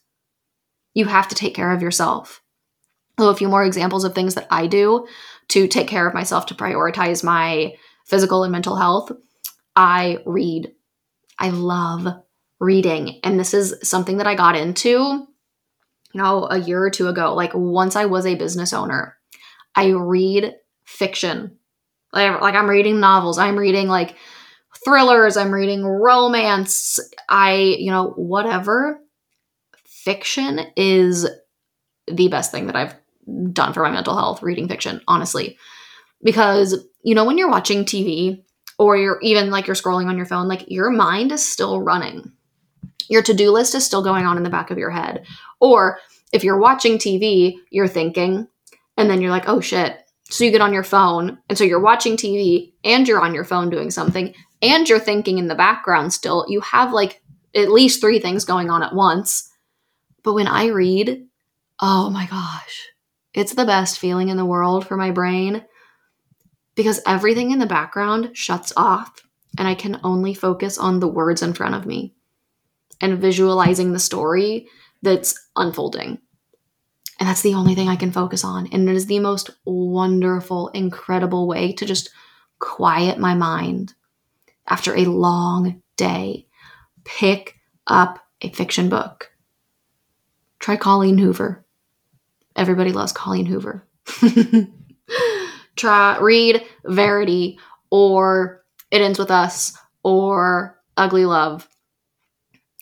[0.95, 2.41] You have to take care of yourself.
[3.19, 5.07] So, a few more examples of things that I do
[5.49, 7.75] to take care of myself, to prioritize my
[8.07, 9.11] physical and mental health.
[9.75, 10.71] I read.
[11.37, 12.07] I love
[12.59, 13.19] reading.
[13.23, 15.27] And this is something that I got into
[16.15, 19.17] you know, a year or two ago, like once I was a business owner,
[19.75, 21.57] I read fiction.
[22.13, 24.15] Like, like I'm reading novels, I'm reading like
[24.85, 29.01] thrillers, I'm reading romance, I, you know, whatever.
[29.83, 31.27] Fiction is
[32.07, 32.95] the best thing that I've
[33.51, 35.57] done for my mental health, reading fiction, honestly.
[36.23, 38.44] Because, you know, when you're watching TV
[38.77, 42.31] or you're even like you're scrolling on your phone, like your mind is still running
[43.09, 45.25] your to do list is still going on in the back of your head.
[45.59, 45.99] Or
[46.33, 48.47] if you're watching TV, you're thinking,
[48.97, 49.97] and then you're like, oh shit.
[50.29, 53.43] So you get on your phone, and so you're watching TV and you're on your
[53.43, 56.45] phone doing something, and you're thinking in the background still.
[56.49, 57.21] You have like
[57.53, 59.51] at least three things going on at once.
[60.23, 61.27] But when I read,
[61.79, 62.87] oh my gosh,
[63.35, 65.63] it's the best feeling in the world for my brain
[66.75, 69.25] because everything in the background shuts off
[69.57, 72.13] and I can only focus on the words in front of me
[73.01, 74.67] and visualizing the story
[75.01, 76.19] that's unfolding.
[77.19, 78.67] And that's the only thing I can focus on.
[78.73, 82.09] And it is the most wonderful, incredible way to just
[82.59, 83.93] quiet my mind
[84.67, 86.47] after a long day.
[87.05, 87.55] Pick
[87.87, 89.31] up a fiction book.
[90.59, 91.65] Try Colleen Hoover.
[92.55, 93.87] Everybody loves Colleen Hoover.
[95.75, 97.59] Try read Verity
[97.91, 101.67] or It Ends With Us or Ugly Love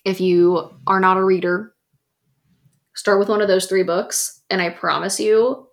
[0.06, 1.73] if you are not a reader,
[2.93, 5.67] start with one of those three books, and I promise you,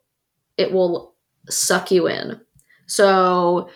[0.56, 1.14] it will
[1.48, 2.40] suck you in.
[2.86, 3.70] So,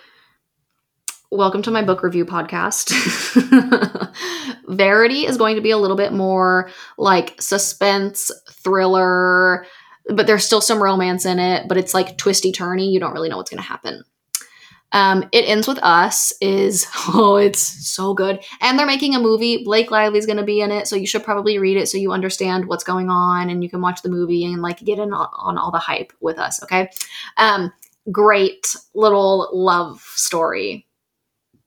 [1.30, 2.92] welcome to my book review podcast.
[4.68, 9.66] Verity is going to be a little bit more like suspense, thriller,
[10.08, 12.90] but there's still some romance in it, but it's like twisty turny.
[12.90, 14.04] You don't really know what's going to happen.
[14.92, 19.64] Um, it ends with us is oh, it's so good, and they're making a movie.
[19.64, 22.12] Blake Lively's going to be in it, so you should probably read it so you
[22.12, 25.58] understand what's going on, and you can watch the movie and like get in on,
[25.58, 26.62] all the hype with us.
[26.62, 26.88] Okay,
[27.36, 27.72] um,
[28.12, 30.86] great little love story.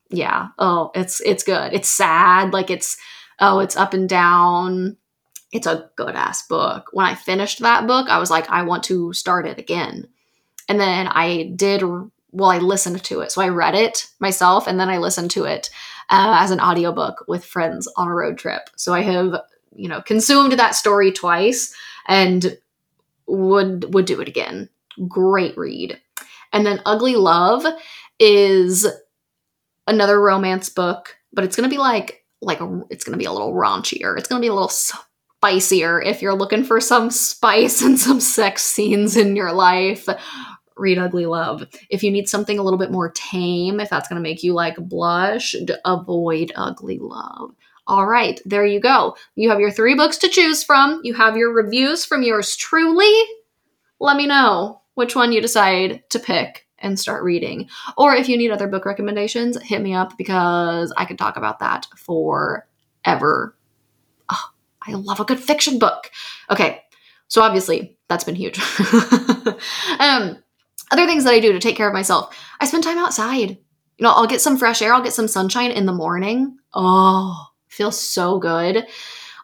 [0.10, 0.48] Yeah.
[0.58, 1.74] Oh, it's it's good.
[1.74, 2.54] It's sad.
[2.54, 2.96] Like it's
[3.40, 4.96] oh, it's up and down.
[5.52, 6.90] It's a good ass book.
[6.92, 10.08] When I finished that book, I was like, I want to start it again.
[10.68, 11.84] And then I did
[12.32, 13.32] well, I listened to it.
[13.32, 15.70] So I read it myself and then I listened to it
[16.10, 18.70] uh, as an audiobook with friends on a road trip.
[18.76, 19.42] So I have,
[19.76, 21.74] you know, consumed that story twice
[22.08, 22.58] and
[23.28, 24.70] would would do it again.
[25.08, 26.00] Great read.
[26.54, 27.66] And then Ugly Love
[28.20, 28.88] is
[29.86, 33.26] another romance book, but it's going to be like like a, it's going to be
[33.26, 34.18] a little raunchier.
[34.18, 34.72] It's going to be a little
[35.38, 40.08] spicier if you're looking for some spice and some sex scenes in your life
[40.76, 41.66] read Ugly Love.
[41.90, 44.54] If you need something a little bit more tame, if that's going to make you
[44.54, 47.56] like blush, avoid Ugly Love.
[47.88, 49.16] All right, there you go.
[49.36, 51.02] You have your three books to choose from.
[51.04, 53.12] You have your reviews from yours truly.
[54.00, 57.70] Let me know which one you decide to pick and start reading.
[57.98, 61.60] Or if you need other book recommendations, hit me up because I could talk about
[61.60, 63.57] that forever.
[64.88, 66.12] I love a good fiction book.
[66.50, 66.82] Okay,
[67.28, 68.60] so obviously that's been huge.
[70.00, 70.38] um,
[70.92, 73.50] Other things that I do to take care of myself I spend time outside.
[73.50, 76.58] You know, I'll get some fresh air, I'll get some sunshine in the morning.
[76.74, 78.86] Oh, feels so good.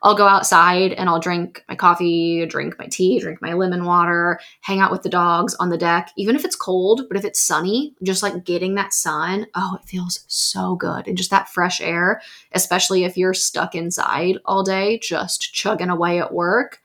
[0.03, 4.37] I'll go outside and I'll drink my coffee, drink my tea, drink my lemon water,
[4.59, 7.41] hang out with the dogs on the deck, even if it's cold, but if it's
[7.41, 11.07] sunny, just like getting that sun, oh, it feels so good.
[11.07, 16.19] And just that fresh air, especially if you're stuck inside all day, just chugging away
[16.19, 16.81] at work,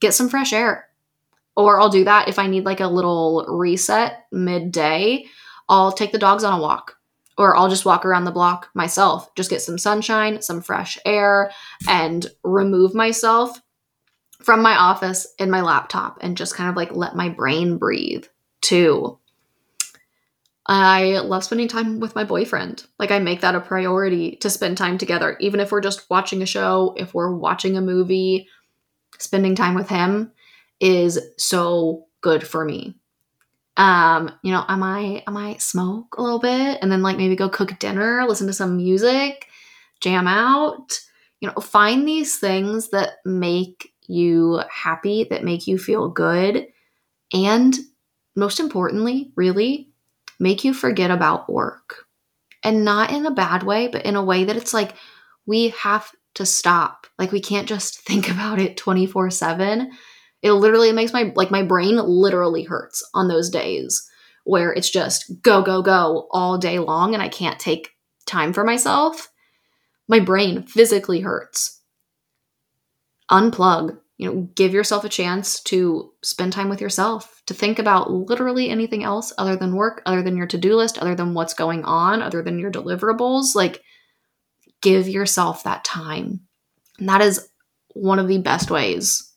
[0.00, 0.88] get some fresh air.
[1.54, 5.26] Or I'll do that if I need like a little reset midday.
[5.68, 6.96] I'll take the dogs on a walk
[7.36, 11.50] or I'll just walk around the block myself, just get some sunshine, some fresh air,
[11.88, 13.60] and remove myself
[14.42, 18.24] from my office and my laptop and just kind of like let my brain breathe
[18.60, 19.18] too.
[20.68, 22.84] I love spending time with my boyfriend.
[22.98, 26.42] Like, I make that a priority to spend time together, even if we're just watching
[26.42, 28.48] a show, if we're watching a movie,
[29.18, 30.32] spending time with him
[30.80, 32.96] is so good for me
[33.76, 37.36] um you know i might i might smoke a little bit and then like maybe
[37.36, 39.48] go cook dinner listen to some music
[40.00, 40.98] jam out
[41.40, 46.66] you know find these things that make you happy that make you feel good
[47.32, 47.76] and
[48.36, 49.90] most importantly really
[50.38, 52.04] make you forget about work.
[52.62, 54.94] And not in a bad way but in a way that it's like
[55.46, 57.06] we have to stop.
[57.18, 59.90] Like we can't just think about it 24 7
[60.46, 64.08] it literally makes my like my brain literally hurts on those days
[64.44, 67.90] where it's just go go go all day long and I can't take
[68.26, 69.28] time for myself.
[70.08, 71.80] My brain physically hurts.
[73.28, 78.12] Unplug, you know, give yourself a chance to spend time with yourself, to think about
[78.12, 81.84] literally anything else other than work, other than your to-do list, other than what's going
[81.84, 83.82] on, other than your deliverables, like
[84.80, 86.40] give yourself that time.
[87.00, 87.48] And that is
[87.94, 89.32] one of the best ways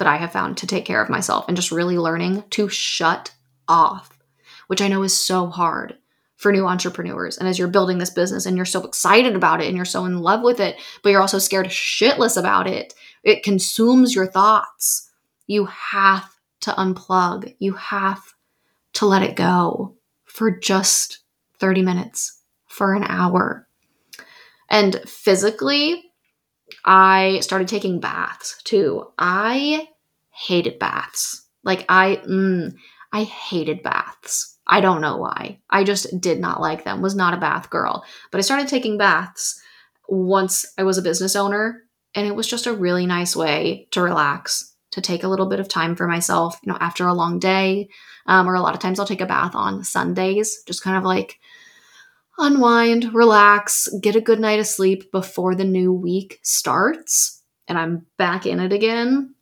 [0.00, 3.32] that I have found to take care of myself and just really learning to shut
[3.68, 4.18] off,
[4.66, 5.96] which I know is so hard
[6.36, 7.36] for new entrepreneurs.
[7.36, 10.06] And as you're building this business and you're so excited about it and you're so
[10.06, 15.10] in love with it, but you're also scared shitless about it, it consumes your thoughts.
[15.46, 18.22] You have to unplug, you have
[18.94, 21.18] to let it go for just
[21.58, 23.68] 30 minutes, for an hour.
[24.70, 26.10] And physically,
[26.86, 29.12] I started taking baths too.
[29.18, 29.89] I
[30.46, 31.46] hated baths.
[31.64, 32.74] Like I mm,
[33.12, 34.58] I hated baths.
[34.66, 35.58] I don't know why.
[35.68, 37.02] I just did not like them.
[37.02, 38.04] Was not a bath girl.
[38.30, 39.60] But I started taking baths
[40.08, 41.82] once I was a business owner
[42.14, 45.60] and it was just a really nice way to relax, to take a little bit
[45.60, 47.88] of time for myself, you know, after a long day.
[48.26, 51.04] Um, or a lot of times I'll take a bath on Sundays, just kind of
[51.04, 51.38] like
[52.38, 58.06] unwind, relax, get a good night of sleep before the new week starts and I'm
[58.18, 59.34] back in it again.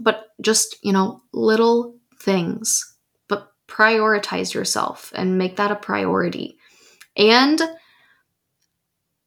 [0.00, 2.96] But just, you know, little things,
[3.28, 6.56] but prioritize yourself and make that a priority.
[7.16, 7.60] And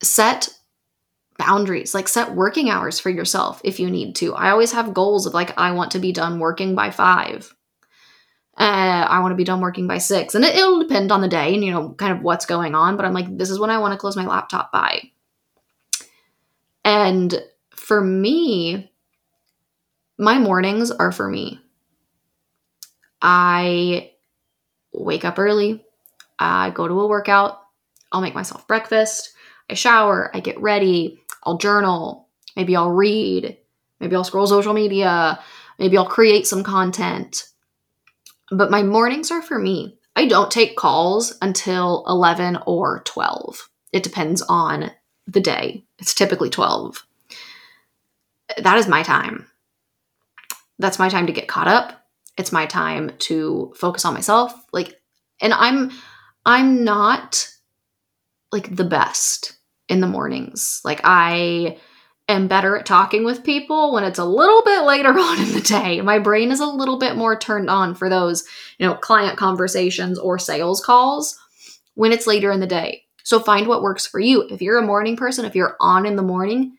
[0.01, 0.49] set
[1.37, 4.33] boundaries, like set working hours for yourself if you need to.
[4.33, 7.53] I always have goals of like, I want to be done working by five
[8.55, 10.35] uh, I want to be done working by six.
[10.35, 12.97] And it, it'll depend on the day and, you know, kind of what's going on.
[12.97, 15.09] But I'm like, this is when I want to close my laptop by.
[16.85, 18.91] And for me,
[20.17, 21.59] my mornings are for me.
[23.21, 24.11] I
[24.91, 25.83] wake up early,
[26.37, 27.61] I go to a workout,
[28.11, 29.33] I'll make myself breakfast,
[29.69, 33.57] I shower, I get ready, I'll journal, maybe I'll read,
[33.99, 35.39] maybe I'll scroll social media,
[35.79, 37.47] maybe I'll create some content
[38.53, 39.97] but my mornings are for me.
[40.15, 43.69] I don't take calls until 11 or 12.
[43.91, 44.91] It depends on
[45.27, 45.85] the day.
[45.97, 47.05] It's typically 12.
[48.61, 49.47] That is my time.
[50.83, 52.05] That's my time to get caught up.
[52.37, 54.53] It's my time to focus on myself.
[54.73, 54.99] Like
[55.39, 55.91] and I'm
[56.45, 57.47] I'm not
[58.51, 59.53] like the best
[59.87, 60.81] in the mornings.
[60.83, 61.77] Like I
[62.27, 65.61] am better at talking with people when it's a little bit later on in the
[65.61, 66.01] day.
[66.01, 68.43] My brain is a little bit more turned on for those,
[68.77, 71.39] you know, client conversations or sales calls
[71.93, 73.03] when it's later in the day.
[73.23, 74.41] So find what works for you.
[74.49, 76.75] If you're a morning person, if you're on in the morning,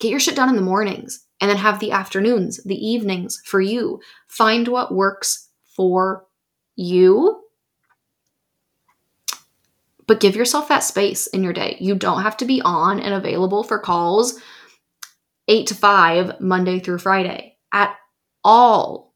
[0.00, 3.60] get your shit done in the mornings and then have the afternoons, the evenings for
[3.60, 4.00] you.
[4.28, 6.26] Find what works for
[6.76, 7.42] you.
[10.06, 11.76] But give yourself that space in your day.
[11.80, 14.40] You don't have to be on and available for calls
[15.48, 17.96] eight to five, Monday through Friday at
[18.44, 19.14] all.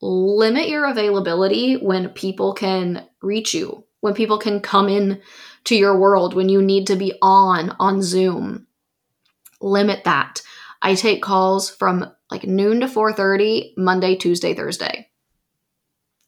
[0.00, 5.20] Limit your availability when people can reach you, when people can come in
[5.64, 8.66] to your world, when you need to be on on Zoom.
[9.60, 10.42] Limit that.
[10.84, 15.08] I take calls from like noon to 4:30 Monday, Tuesday, Thursday.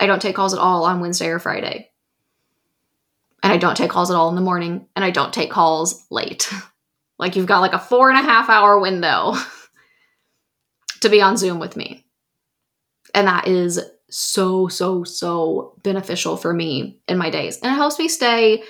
[0.00, 1.90] I don't take calls at all on Wednesday or Friday.
[3.42, 4.88] And I don't take calls at all in the morning.
[4.96, 6.50] And I don't take calls late.
[7.18, 9.34] like you've got like a four and a half hour window
[11.02, 12.06] to be on Zoom with me.
[13.14, 13.78] And that is
[14.08, 17.60] so, so, so beneficial for me in my days.
[17.60, 18.62] And it helps me stay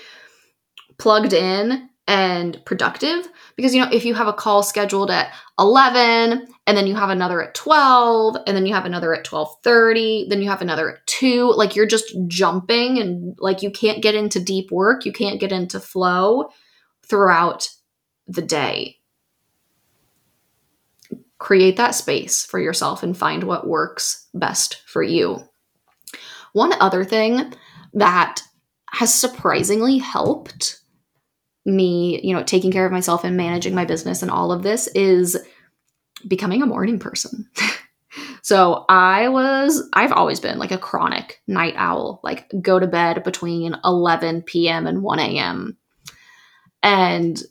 [0.98, 6.46] plugged in and productive because you know if you have a call scheduled at 11
[6.66, 10.42] and then you have another at 12 and then you have another at 12:30 then
[10.42, 14.38] you have another at 2 like you're just jumping and like you can't get into
[14.38, 16.48] deep work you can't get into flow
[17.06, 17.68] throughout
[18.26, 18.96] the day.
[21.38, 25.44] Create that space for yourself and find what works best for you.
[26.52, 27.52] One other thing
[27.92, 28.40] that
[28.92, 30.80] has surprisingly helped
[31.66, 34.86] me, you know, taking care of myself and managing my business and all of this
[34.88, 35.36] is
[36.26, 37.48] becoming a morning person.
[38.42, 43.24] so I was, I've always been like a chronic night owl, like go to bed
[43.24, 44.86] between 11 p.m.
[44.86, 45.76] and 1 a.m.
[46.82, 47.42] And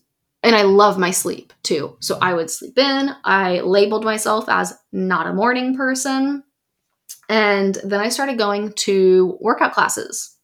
[0.44, 1.98] and I love my sleep too.
[2.02, 3.10] So I would sleep in.
[3.24, 6.44] I labeled myself as not a morning person.
[7.28, 10.38] And then I started going to workout classes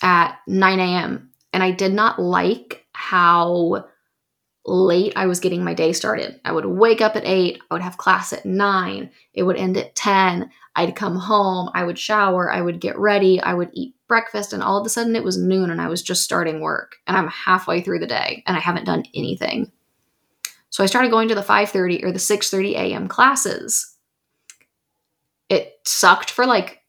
[0.00, 3.86] at 9 a.m and I did not like how
[4.66, 6.40] late I was getting my day started.
[6.44, 9.76] I would wake up at 8, I would have class at 9, it would end
[9.76, 10.50] at 10.
[10.76, 14.62] I'd come home, I would shower, I would get ready, I would eat breakfast and
[14.62, 17.28] all of a sudden it was noon and I was just starting work and I'm
[17.28, 19.72] halfway through the day and I haven't done anything.
[20.70, 23.08] So I started going to the 5:30 or the 6:30 a.m.
[23.08, 23.96] classes.
[25.48, 26.82] It sucked for like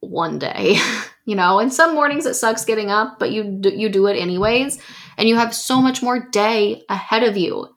[0.00, 0.78] one day.
[1.24, 1.58] you know?
[1.58, 4.80] And some mornings it sucks getting up but you do, you do it anyways
[5.16, 7.68] and you have so much more day ahead of you.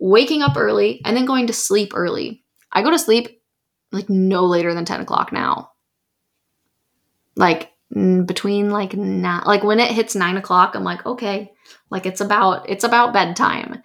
[0.00, 2.42] Waking up early and then going to sleep early.
[2.72, 3.40] I go to sleep
[3.92, 5.72] like no later than 10 o'clock now.
[7.36, 7.70] Like
[8.24, 11.52] between like not like when it hits nine o'clock i'm like okay
[11.92, 13.82] like it's about it's about bedtime.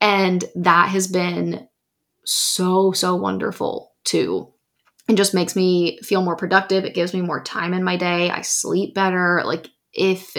[0.00, 1.68] And that has been
[2.24, 4.52] so so wonderful too
[5.08, 6.84] it just makes me feel more productive.
[6.84, 8.30] It gives me more time in my day.
[8.30, 9.42] I sleep better.
[9.44, 10.36] Like, if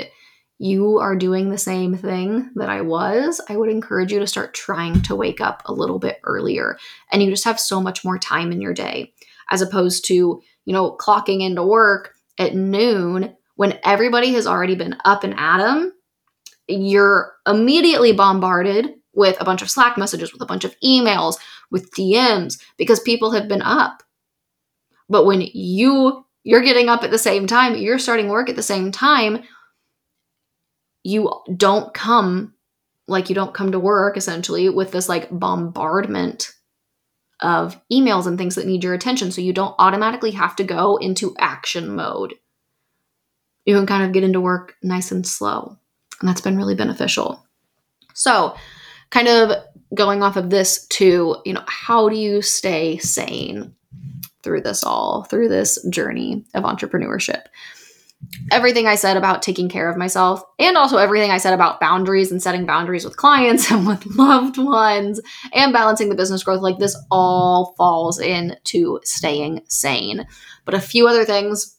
[0.60, 4.54] you are doing the same thing that I was, I would encourage you to start
[4.54, 6.78] trying to wake up a little bit earlier.
[7.12, 9.14] And you just have so much more time in your day
[9.50, 14.96] as opposed to, you know, clocking into work at noon when everybody has already been
[15.04, 15.94] up and at 'em.
[16.68, 21.38] You're immediately bombarded with a bunch of Slack messages, with a bunch of emails,
[21.72, 24.04] with DMs because people have been up
[25.10, 28.64] but when you you're getting up at the same time, you're starting work at the
[28.64, 29.44] same time,
[31.04, 32.54] you don't come
[33.08, 36.54] like you don't come to work essentially with this like bombardment
[37.42, 39.32] of emails and things that need your attention.
[39.32, 42.36] So you don't automatically have to go into action mode.
[43.66, 45.78] You can kind of get into work nice and slow.
[46.20, 47.46] And that's been really beneficial.
[48.14, 48.56] So,
[49.10, 49.52] kind of
[49.94, 53.74] going off of this to, you know, how do you stay sane?
[54.44, 57.44] Through this all, through this journey of entrepreneurship.
[58.52, 62.32] Everything I said about taking care of myself, and also everything I said about boundaries
[62.32, 65.22] and setting boundaries with clients and with loved ones
[65.54, 70.28] and balancing the business growth, like this all falls into staying sane.
[70.66, 71.79] But a few other things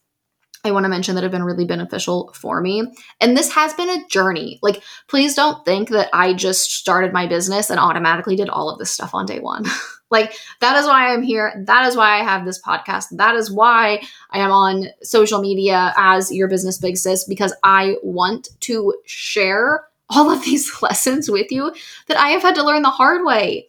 [0.64, 2.84] I want to mention that have been really beneficial for me.
[3.20, 4.58] And this has been a journey.
[4.62, 8.78] Like, please don't think that I just started my business and automatically did all of
[8.78, 9.64] this stuff on day one.
[10.11, 11.64] like, that is why I'm here.
[11.66, 13.06] That is why I have this podcast.
[13.12, 17.96] That is why I am on social media as your business big sis, because I
[18.02, 21.72] want to share all of these lessons with you
[22.08, 23.68] that I have had to learn the hard way.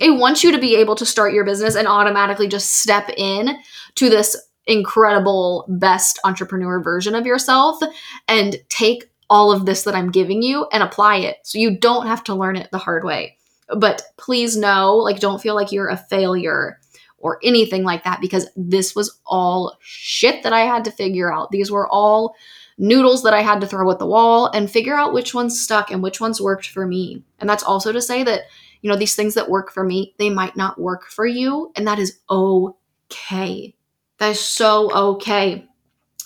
[0.00, 3.58] I want you to be able to start your business and automatically just step in
[3.96, 4.36] to this
[4.68, 7.78] incredible best entrepreneur version of yourself
[8.28, 12.06] and take all of this that I'm giving you and apply it so you don't
[12.06, 13.36] have to learn it the hard way.
[13.76, 16.78] But please know, like, don't feel like you're a failure
[17.18, 21.50] or anything like that because this was all shit that I had to figure out.
[21.50, 22.34] These were all
[22.78, 25.90] noodles that I had to throw at the wall and figure out which ones stuck
[25.90, 27.24] and which ones worked for me.
[27.40, 28.42] And that's also to say that,
[28.80, 31.86] you know, these things that work for me, they might not work for you, and
[31.86, 33.74] that is okay.
[34.18, 35.66] That is so okay.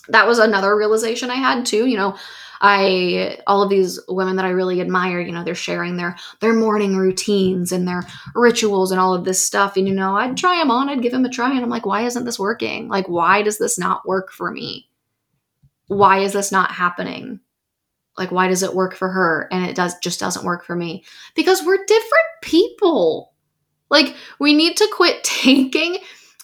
[0.09, 1.87] That was another realization I had too.
[1.87, 2.17] You know,
[2.63, 6.55] I all of these women that I really admire, you know, they're sharing their their
[6.55, 9.77] morning routines and their rituals and all of this stuff.
[9.77, 11.87] And you know, I'd try them on, I'd give them a try, and I'm like,
[11.87, 12.89] why isn't this working?
[12.89, 14.89] Like, why does this not work for me?
[15.89, 17.41] Why is this not happening?
[18.17, 21.05] Like, why does it work for her and it does just doesn't work for me?
[21.35, 23.33] Because we're different people.
[23.91, 25.99] Like, we need to quit taking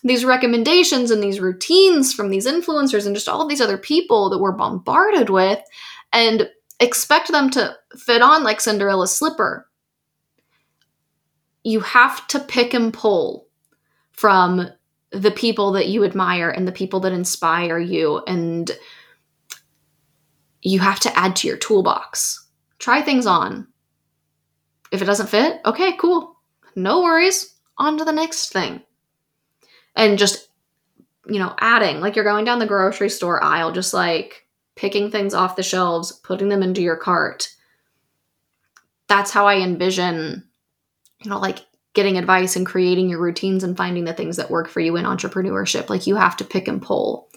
[0.09, 4.39] these recommendations and these routines from these influencers and just all these other people that
[4.39, 5.61] we're bombarded with
[6.13, 6.49] and
[6.81, 9.69] expect them to fit on like Cinderella's slipper.
[11.65, 13.49] You have to pick and pull
[14.13, 14.69] from
[15.11, 18.71] the people that you admire and the people that inspire you and
[20.63, 22.47] you have to add to your toolbox.
[22.79, 23.67] Try things on.
[24.91, 26.37] If it doesn't fit, okay, cool.
[26.75, 27.55] No worries.
[27.79, 28.83] On to the next thing.
[29.99, 30.49] And just,
[31.27, 34.47] you know, adding, like you're going down the grocery store aisle, just like
[34.77, 37.55] picking things off the shelves, putting them into your cart.
[39.09, 40.49] That's how I envision,
[41.21, 44.69] you know, like getting advice and creating your routines and finding the things that work
[44.69, 45.91] for you in entrepreneurship.
[45.91, 47.29] Like you have to pick and pull.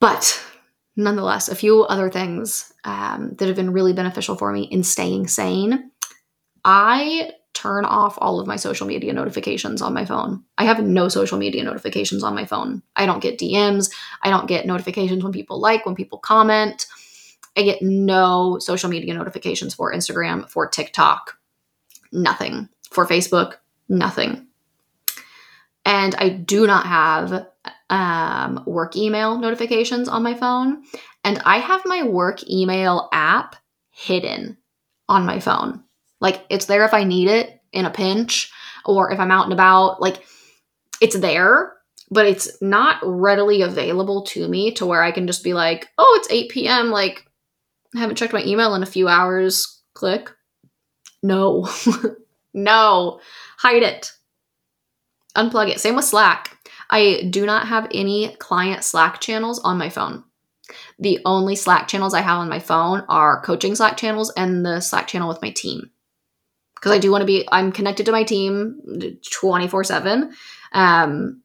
[0.00, 0.44] But
[0.96, 5.28] nonetheless, a few other things um, that have been really beneficial for me in staying
[5.28, 5.92] sane.
[6.64, 10.44] I turn off all of my social media notifications on my phone.
[10.58, 12.82] I have no social media notifications on my phone.
[12.94, 13.90] I don't get DMs.
[14.22, 16.86] I don't get notifications when people like, when people comment.
[17.56, 21.36] I get no social media notifications for Instagram, for TikTok,
[22.12, 22.68] nothing.
[22.92, 23.54] For Facebook,
[23.88, 24.46] nothing.
[25.84, 27.48] And I do not have
[27.90, 30.84] um, work email notifications on my phone.
[31.24, 33.56] And I have my work email app
[33.90, 34.58] hidden
[35.08, 35.82] on my phone.
[36.20, 38.50] Like it's there if I need it in a pinch
[38.84, 40.00] or if I'm out and about.
[40.00, 40.24] Like
[41.00, 41.74] it's there,
[42.10, 46.18] but it's not readily available to me to where I can just be like, oh,
[46.20, 46.90] it's 8 p.m.
[46.90, 47.24] Like
[47.94, 49.82] I haven't checked my email in a few hours.
[49.94, 50.30] Click.
[51.22, 51.68] No,
[52.54, 53.20] no,
[53.58, 54.12] hide it.
[55.36, 55.80] Unplug it.
[55.80, 56.56] Same with Slack.
[56.90, 60.24] I do not have any client Slack channels on my phone.
[60.98, 64.80] The only Slack channels I have on my phone are coaching Slack channels and the
[64.80, 65.90] Slack channel with my team.
[66.78, 70.32] Because I do want to be, I'm connected to my team 24 7.
[70.72, 71.42] Um,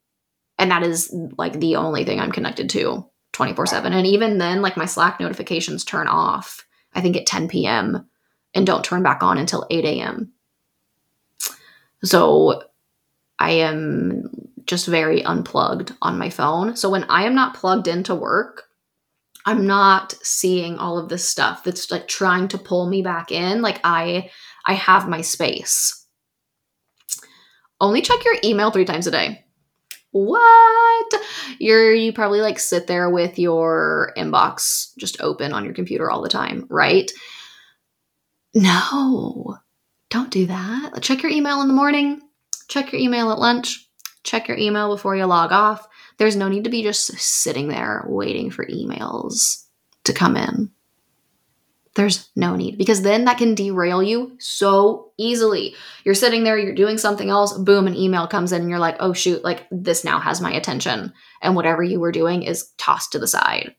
[0.59, 3.93] and that is like the only thing I'm connected to 24 7.
[3.93, 8.07] And even then, like my Slack notifications turn off, I think at 10 p.m.
[8.53, 10.31] and don't turn back on until 8 a.m.
[12.03, 12.63] So
[13.39, 14.29] I am
[14.65, 16.75] just very unplugged on my phone.
[16.75, 18.69] So when I am not plugged into work,
[19.45, 23.61] I'm not seeing all of this stuff that's like trying to pull me back in.
[23.61, 24.29] Like I
[24.65, 26.05] I have my space.
[27.81, 29.43] Only check your email 3 times a day.
[30.11, 31.13] What?
[31.59, 36.21] You're you probably like sit there with your inbox just open on your computer all
[36.21, 37.11] the time, right?
[38.53, 39.57] No.
[40.09, 41.01] Don't do that.
[41.01, 42.21] Check your email in the morning,
[42.67, 43.89] check your email at lunch,
[44.23, 45.87] check your email before you log off.
[46.19, 49.65] There's no need to be just sitting there waiting for emails
[50.03, 50.69] to come in.
[51.95, 55.75] There's no need because then that can derail you so easily.
[56.03, 58.97] You're sitting there, you're doing something else, boom, an email comes in, and you're like,
[58.99, 61.13] oh shoot, like this now has my attention.
[61.41, 63.75] And whatever you were doing is tossed to the side.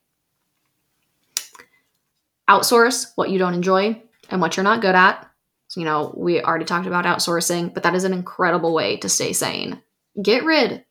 [2.49, 5.29] Outsource what you don't enjoy and what you're not good at.
[5.69, 9.09] So, you know, we already talked about outsourcing, but that is an incredible way to
[9.09, 9.83] stay sane
[10.21, 10.85] get rid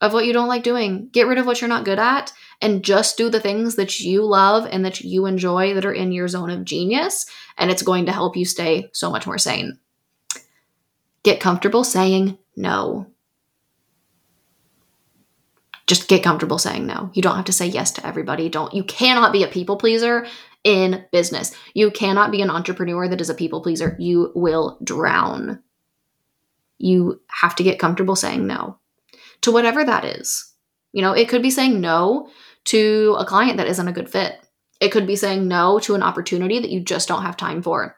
[0.00, 1.08] of what you don't like doing.
[1.12, 4.24] Get rid of what you're not good at and just do the things that you
[4.24, 7.26] love and that you enjoy that are in your zone of genius.
[7.56, 9.78] And it's going to help you stay so much more sane.
[11.22, 13.06] Get comfortable saying no.
[15.86, 17.10] Just get comfortable saying no.
[17.14, 18.48] You don't have to say yes to everybody.
[18.48, 20.26] Don't you cannot be a people pleaser
[20.64, 21.54] in business.
[21.74, 23.96] You cannot be an entrepreneur that is a people pleaser.
[23.98, 25.62] You will drown
[26.78, 28.78] you have to get comfortable saying no
[29.42, 30.52] to whatever that is.
[30.92, 32.30] You know, it could be saying no
[32.66, 34.40] to a client that isn't a good fit.
[34.80, 37.96] It could be saying no to an opportunity that you just don't have time for.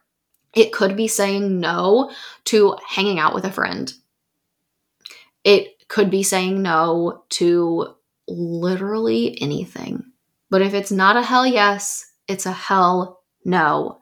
[0.55, 2.11] It could be saying no
[2.47, 3.93] to hanging out with a friend.
[5.45, 7.95] It could be saying no to
[8.29, 10.05] literally anything.
[10.51, 14.01] But if it's not a hell yes, it's a hell no,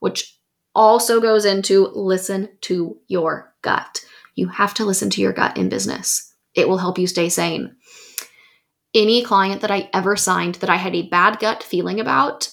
[0.00, 0.38] which
[0.74, 4.04] also goes into listen to your gut.
[4.34, 6.27] You have to listen to your gut in business.
[6.58, 7.76] It will help you stay sane.
[8.92, 12.50] Any client that I ever signed that I had a bad gut feeling about,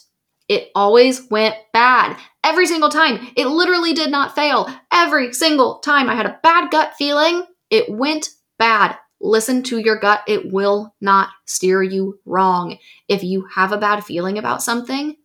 [0.47, 2.15] it always went bad.
[2.43, 3.31] Every single time.
[3.35, 4.69] It literally did not fail.
[4.91, 8.29] Every single time I had a bad gut feeling, it went
[8.59, 8.95] bad.
[9.19, 10.21] Listen to your gut.
[10.27, 12.77] It will not steer you wrong.
[13.07, 15.15] If you have a bad feeling about something,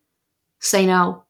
[0.58, 1.24] say no.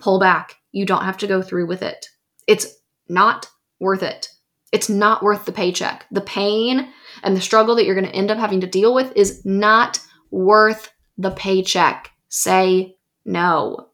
[0.00, 0.56] Pull back.
[0.72, 2.08] You don't have to go through with it.
[2.48, 2.66] It's
[3.08, 3.48] not
[3.78, 4.28] worth it.
[4.76, 6.04] It's not worth the paycheck.
[6.10, 9.10] The pain and the struggle that you're going to end up having to deal with
[9.16, 9.98] is not
[10.30, 12.10] worth the paycheck.
[12.28, 13.88] Say no.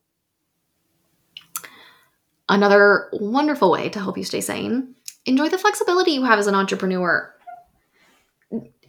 [2.49, 6.57] Another wonderful way to help you stay sane enjoy the flexibility you have as an
[6.57, 7.33] entrepreneur.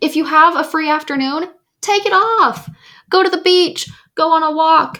[0.02, 1.48] If you have a free afternoon,
[1.82, 2.68] take it off.
[3.12, 5.00] Go to the beach, go on a walk,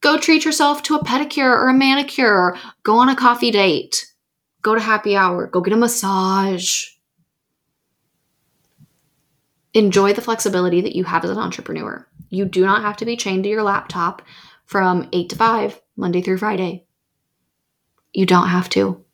[0.00, 4.06] go treat yourself to a pedicure or a manicure, go on a coffee date,
[4.62, 6.88] go to happy hour, go get a massage.
[9.72, 12.06] Enjoy the flexibility that you have as an entrepreneur.
[12.28, 14.22] You do not have to be chained to your laptop
[14.64, 16.86] from 8 to 5, Monday through Friday.
[18.12, 19.04] You don't have to.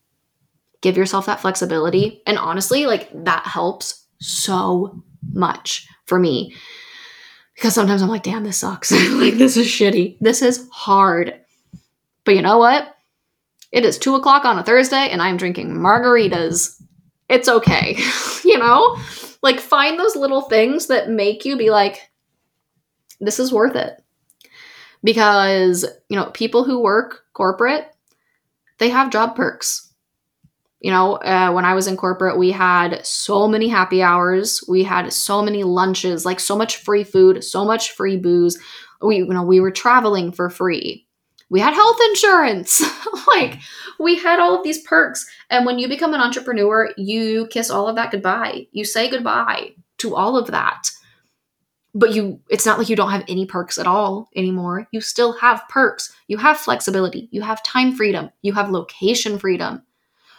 [0.80, 2.22] Give yourself that flexibility.
[2.26, 6.54] And honestly, like that helps so much for me
[7.54, 8.92] because sometimes I'm like, damn, this sucks.
[9.12, 10.18] like, this is shitty.
[10.20, 11.40] This is hard.
[12.24, 12.95] But you know what?
[13.76, 16.82] It is two o'clock on a Thursday and I'm drinking margaritas.
[17.28, 17.98] It's okay.
[18.44, 18.96] you know?
[19.42, 22.10] Like, find those little things that make you be like,
[23.20, 24.02] this is worth it.
[25.04, 27.94] Because, you know, people who work corporate,
[28.78, 29.86] they have job perks
[30.80, 34.62] you know, uh, when I was in corporate, we had so many happy hours.
[34.68, 38.58] We had so many lunches, like so much free food, so much free booze.
[39.00, 41.05] We, you know, we were traveling for free.
[41.48, 42.82] We had health insurance.
[43.28, 43.58] like
[43.98, 45.26] we had all of these perks.
[45.50, 48.66] And when you become an entrepreneur, you kiss all of that goodbye.
[48.72, 50.90] You say goodbye to all of that.
[51.94, 54.86] But you it's not like you don't have any perks at all anymore.
[54.92, 56.12] You still have perks.
[56.28, 57.28] You have flexibility.
[57.30, 58.30] You have time freedom.
[58.42, 59.82] You have location freedom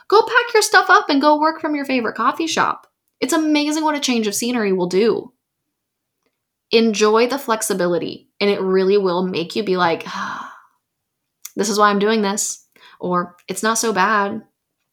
[0.07, 2.87] Go pack your stuff up and go work from your favorite coffee shop.
[3.19, 5.33] It's amazing what a change of scenery will do.
[6.71, 10.36] Enjoy the flexibility, and it really will make you be like, ah,
[11.57, 12.65] this is why I'm doing this,
[12.99, 14.43] or it's not so bad.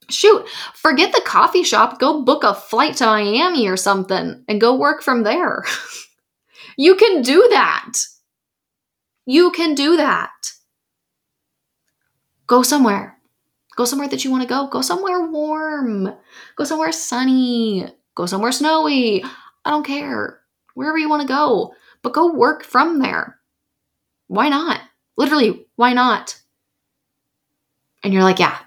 [0.08, 4.74] Shoot, forget the coffee shop, go book a flight to Miami or something and go
[4.74, 5.64] work from there.
[6.76, 7.92] you can do that.
[9.26, 10.30] You can do that.
[12.46, 13.18] Go somewhere.
[13.76, 14.68] Go somewhere that you want to go.
[14.68, 16.14] Go somewhere warm.
[16.56, 17.86] Go somewhere sunny.
[18.14, 19.24] Go somewhere snowy.
[19.64, 20.40] I don't care.
[20.74, 21.74] Wherever you want to go.
[22.02, 23.38] But go work from there.
[24.28, 24.80] Why not?
[25.16, 26.40] Literally, why not?
[28.04, 28.58] And you're like, yeah,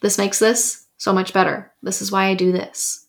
[0.00, 1.72] this makes this so much better.
[1.82, 3.08] This is why I do this.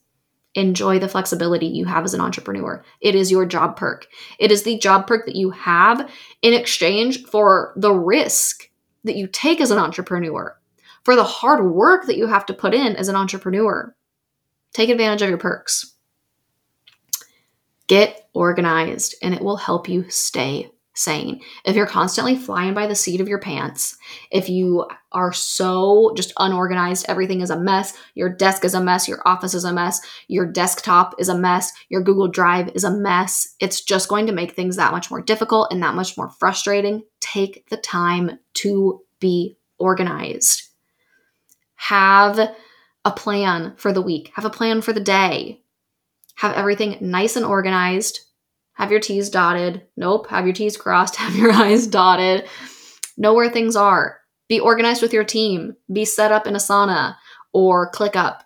[0.55, 2.83] Enjoy the flexibility you have as an entrepreneur.
[2.99, 4.07] It is your job perk.
[4.39, 6.09] It is the job perk that you have
[6.41, 8.69] in exchange for the risk
[9.05, 10.59] that you take as an entrepreneur,
[11.03, 13.95] for the hard work that you have to put in as an entrepreneur.
[14.73, 15.95] Take advantage of your perks.
[17.87, 21.41] Get organized, and it will help you stay sane.
[21.63, 23.97] If you're constantly flying by the seat of your pants,
[24.29, 29.07] if you are so just unorganized, everything is a mess, your desk is a mess,
[29.07, 32.91] your office is a mess, your desktop is a mess, your Google Drive is a
[32.91, 36.29] mess, it's just going to make things that much more difficult and that much more
[36.29, 37.03] frustrating.
[37.19, 40.63] Take the time to be organized.
[41.75, 42.39] Have
[43.03, 45.61] a plan for the week, have a plan for the day.
[46.35, 48.21] Have everything nice and organized
[48.73, 49.83] have your T's dotted.
[49.97, 50.27] Nope.
[50.29, 51.15] Have your T's crossed.
[51.17, 52.47] Have your I's dotted.
[53.17, 54.19] Know where things are.
[54.47, 55.75] Be organized with your team.
[55.91, 57.15] Be set up in Asana
[57.53, 58.41] or ClickUp.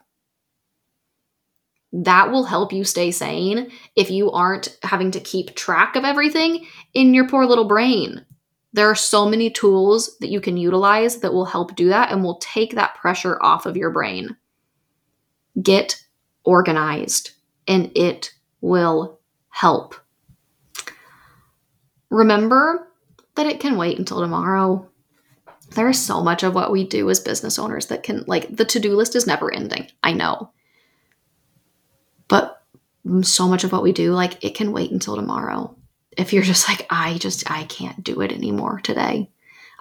[1.93, 6.67] That will help you stay sane if you aren't having to keep track of everything
[6.93, 8.26] in your poor little brain.
[8.73, 12.21] There are so many tools that you can utilize that will help do that and
[12.21, 14.36] will take that pressure off of your brain.
[15.61, 16.03] Get
[16.43, 17.32] organized
[17.65, 19.95] and it will help.
[22.16, 22.88] Remember
[23.36, 24.89] that it can wait until tomorrow.
[25.72, 28.63] There is so much of what we do as business owners that can, like, the
[28.63, 29.88] to do list is never ending.
[30.01, 30.51] I know.
[32.30, 32.63] But
[33.22, 35.76] so much of what we do, like, it can wait until tomorrow.
[36.18, 39.30] If you're just like, I just, I can't do it anymore today.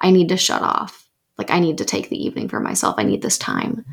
[0.01, 1.09] I need to shut off.
[1.39, 2.97] Like, I need to take the evening for myself.
[2.99, 3.85] I need this time.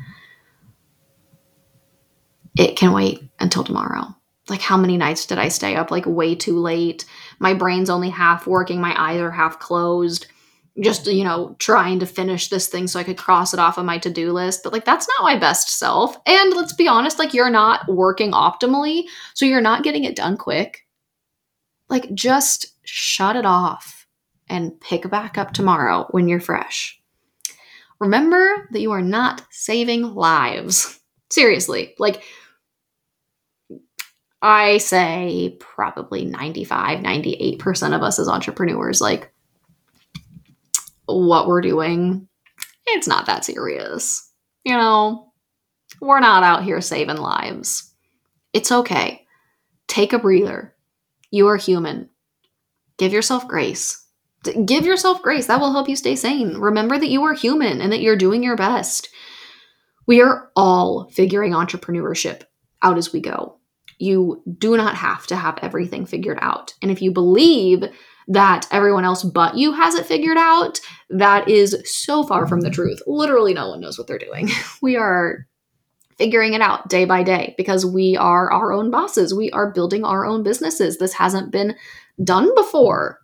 [2.58, 4.16] It can wait until tomorrow
[4.48, 7.04] like how many nights did I stay up like way too late?
[7.38, 10.26] My brain's only half working, my eyes are half closed.
[10.80, 13.84] Just, you know, trying to finish this thing so I could cross it off of
[13.84, 14.62] my to do list.
[14.64, 16.16] But, like, that's not my best self.
[16.24, 19.02] And let's be honest, like, you're not working optimally.
[19.34, 20.86] So you're not getting it done quick.
[21.90, 24.06] Like, just shut it off
[24.48, 26.98] and pick back up tomorrow when you're fresh.
[28.00, 31.00] Remember that you are not saving lives.
[31.30, 32.22] Seriously, like,
[34.42, 39.32] I say probably 95, 98% of us as entrepreneurs, like
[41.06, 42.28] what we're doing,
[42.86, 44.28] it's not that serious.
[44.64, 45.32] You know,
[46.00, 47.94] we're not out here saving lives.
[48.52, 49.24] It's okay.
[49.86, 50.74] Take a breather.
[51.30, 52.10] You are human.
[52.98, 54.04] Give yourself grace.
[54.64, 55.46] Give yourself grace.
[55.46, 56.56] That will help you stay sane.
[56.56, 59.08] Remember that you are human and that you're doing your best.
[60.06, 62.42] We are all figuring entrepreneurship
[62.82, 63.60] out as we go
[64.02, 66.74] You do not have to have everything figured out.
[66.82, 67.84] And if you believe
[68.26, 72.70] that everyone else but you has it figured out, that is so far from the
[72.70, 73.00] truth.
[73.06, 74.48] Literally, no one knows what they're doing.
[74.82, 75.46] We are
[76.18, 79.32] figuring it out day by day because we are our own bosses.
[79.32, 80.98] We are building our own businesses.
[80.98, 81.76] This hasn't been
[82.24, 83.20] done before.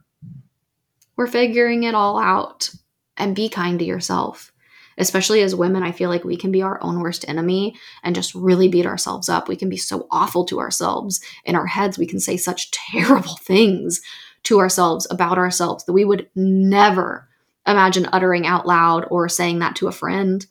[1.16, 2.70] We're figuring it all out.
[3.16, 4.52] And be kind to yourself.
[4.98, 8.34] Especially as women, I feel like we can be our own worst enemy and just
[8.34, 9.48] really beat ourselves up.
[9.48, 11.20] We can be so awful to ourselves.
[11.44, 14.00] In our heads, we can say such terrible things
[14.44, 17.28] to ourselves about ourselves that we would never
[17.66, 20.46] imagine uttering out loud or saying that to a friend.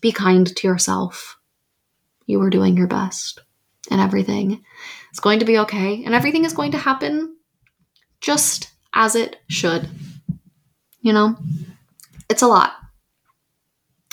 [0.00, 1.38] Be kind to yourself.
[2.26, 3.40] You are doing your best,
[3.90, 4.64] and everything
[5.12, 7.36] is going to be okay, and everything is going to happen
[8.20, 9.88] just as it should.
[11.00, 11.36] You know,
[12.28, 12.81] it's a lot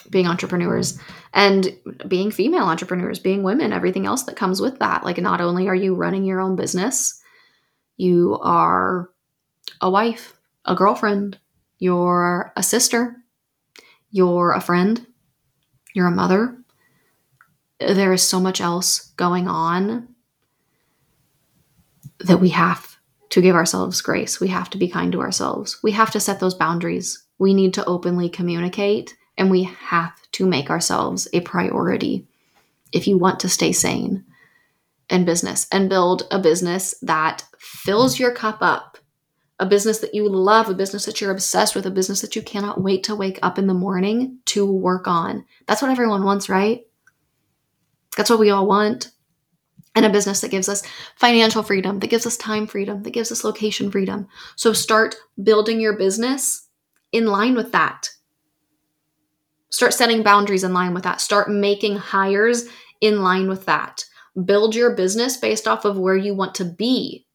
[0.09, 0.99] being entrepreneurs
[1.33, 5.03] and being female entrepreneurs, being women, everything else that comes with that.
[5.03, 7.21] Like, not only are you running your own business,
[7.97, 9.09] you are
[9.81, 11.37] a wife, a girlfriend,
[11.77, 13.15] you're a sister,
[14.11, 15.05] you're a friend,
[15.93, 16.57] you're a mother.
[17.79, 20.09] There is so much else going on
[22.19, 22.97] that we have
[23.29, 24.39] to give ourselves grace.
[24.39, 25.79] We have to be kind to ourselves.
[25.83, 27.23] We have to set those boundaries.
[27.37, 32.27] We need to openly communicate and we have to make ourselves a priority
[32.91, 34.23] if you want to stay sane
[35.09, 38.99] in business and build a business that fills your cup up
[39.59, 42.41] a business that you love, a business that you're obsessed with, a business that you
[42.41, 45.45] cannot wait to wake up in the morning to work on.
[45.67, 46.83] That's what everyone wants, right?
[48.15, 49.11] That's what we all want.
[49.95, 50.83] And a business that gives us
[51.17, 54.27] financial freedom, that gives us time freedom, that gives us location freedom.
[54.55, 56.67] So start building your business
[57.11, 58.09] in line with that.
[59.69, 61.21] Start setting boundaries in line with that.
[61.21, 62.65] Start making hires
[63.01, 64.05] in line with that.
[64.45, 67.27] Build your business based off of where you want to be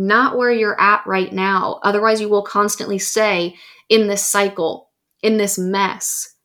[0.00, 1.78] not where you're at right now.
[1.82, 3.54] Otherwise, you will constantly stay
[3.88, 4.90] in this cycle,
[5.22, 6.36] in this mess.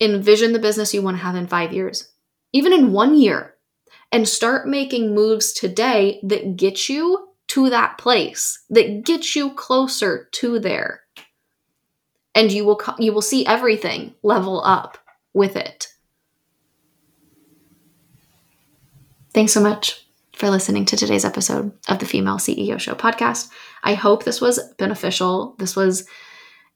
[0.00, 2.12] Envision the business you want to have in five years,
[2.52, 3.54] even in one year,
[4.12, 10.28] and start making moves today that get you to that place, that get you closer
[10.32, 11.02] to there.
[12.34, 14.98] And you will you will see everything level up
[15.34, 15.88] with it.
[19.32, 23.50] Thanks so much for listening to today's episode of the Female CEO Show podcast.
[23.84, 25.54] I hope this was beneficial.
[25.58, 26.06] This was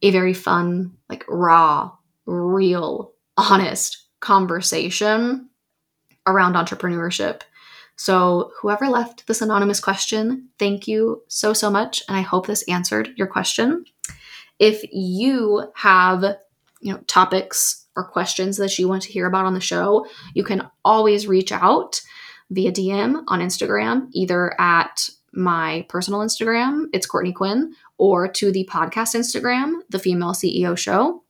[0.02, 1.92] a very fun, like raw,
[2.26, 5.48] real, honest conversation
[6.26, 7.42] around entrepreneurship.
[7.96, 12.02] So, whoever left this anonymous question, thank you so, so much.
[12.08, 13.84] And I hope this answered your question.
[14.58, 16.22] If you have,
[16.80, 20.44] you know, topics or questions that you want to hear about on the show, you
[20.44, 22.00] can always reach out
[22.50, 28.68] via DM on Instagram, either at my personal Instagram, it's Courtney Quinn, or to the
[28.70, 31.24] podcast Instagram, The Female CEO Show,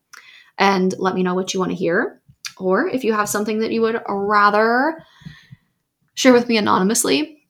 [0.58, 2.20] and let me know what you want to hear.
[2.58, 5.02] Or if you have something that you would rather
[6.14, 7.43] share with me anonymously,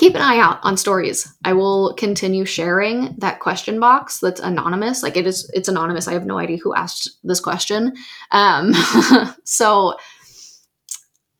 [0.00, 1.30] keep an eye out on stories.
[1.44, 5.02] I will continue sharing that question box that's anonymous.
[5.02, 6.08] Like it is, it's anonymous.
[6.08, 7.94] I have no idea who asked this question.
[8.30, 8.72] Um,
[9.44, 9.98] so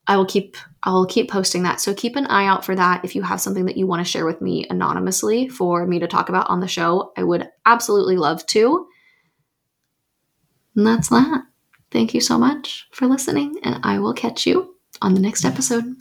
[0.06, 1.80] I will keep I'll keep posting that.
[1.80, 3.02] So keep an eye out for that.
[3.02, 6.06] If you have something that you want to share with me anonymously for me to
[6.06, 8.86] talk about on the show, I would absolutely love to.
[10.76, 11.44] And that's that.
[11.90, 15.96] Thank you so much for listening, and I will catch you on the next episode.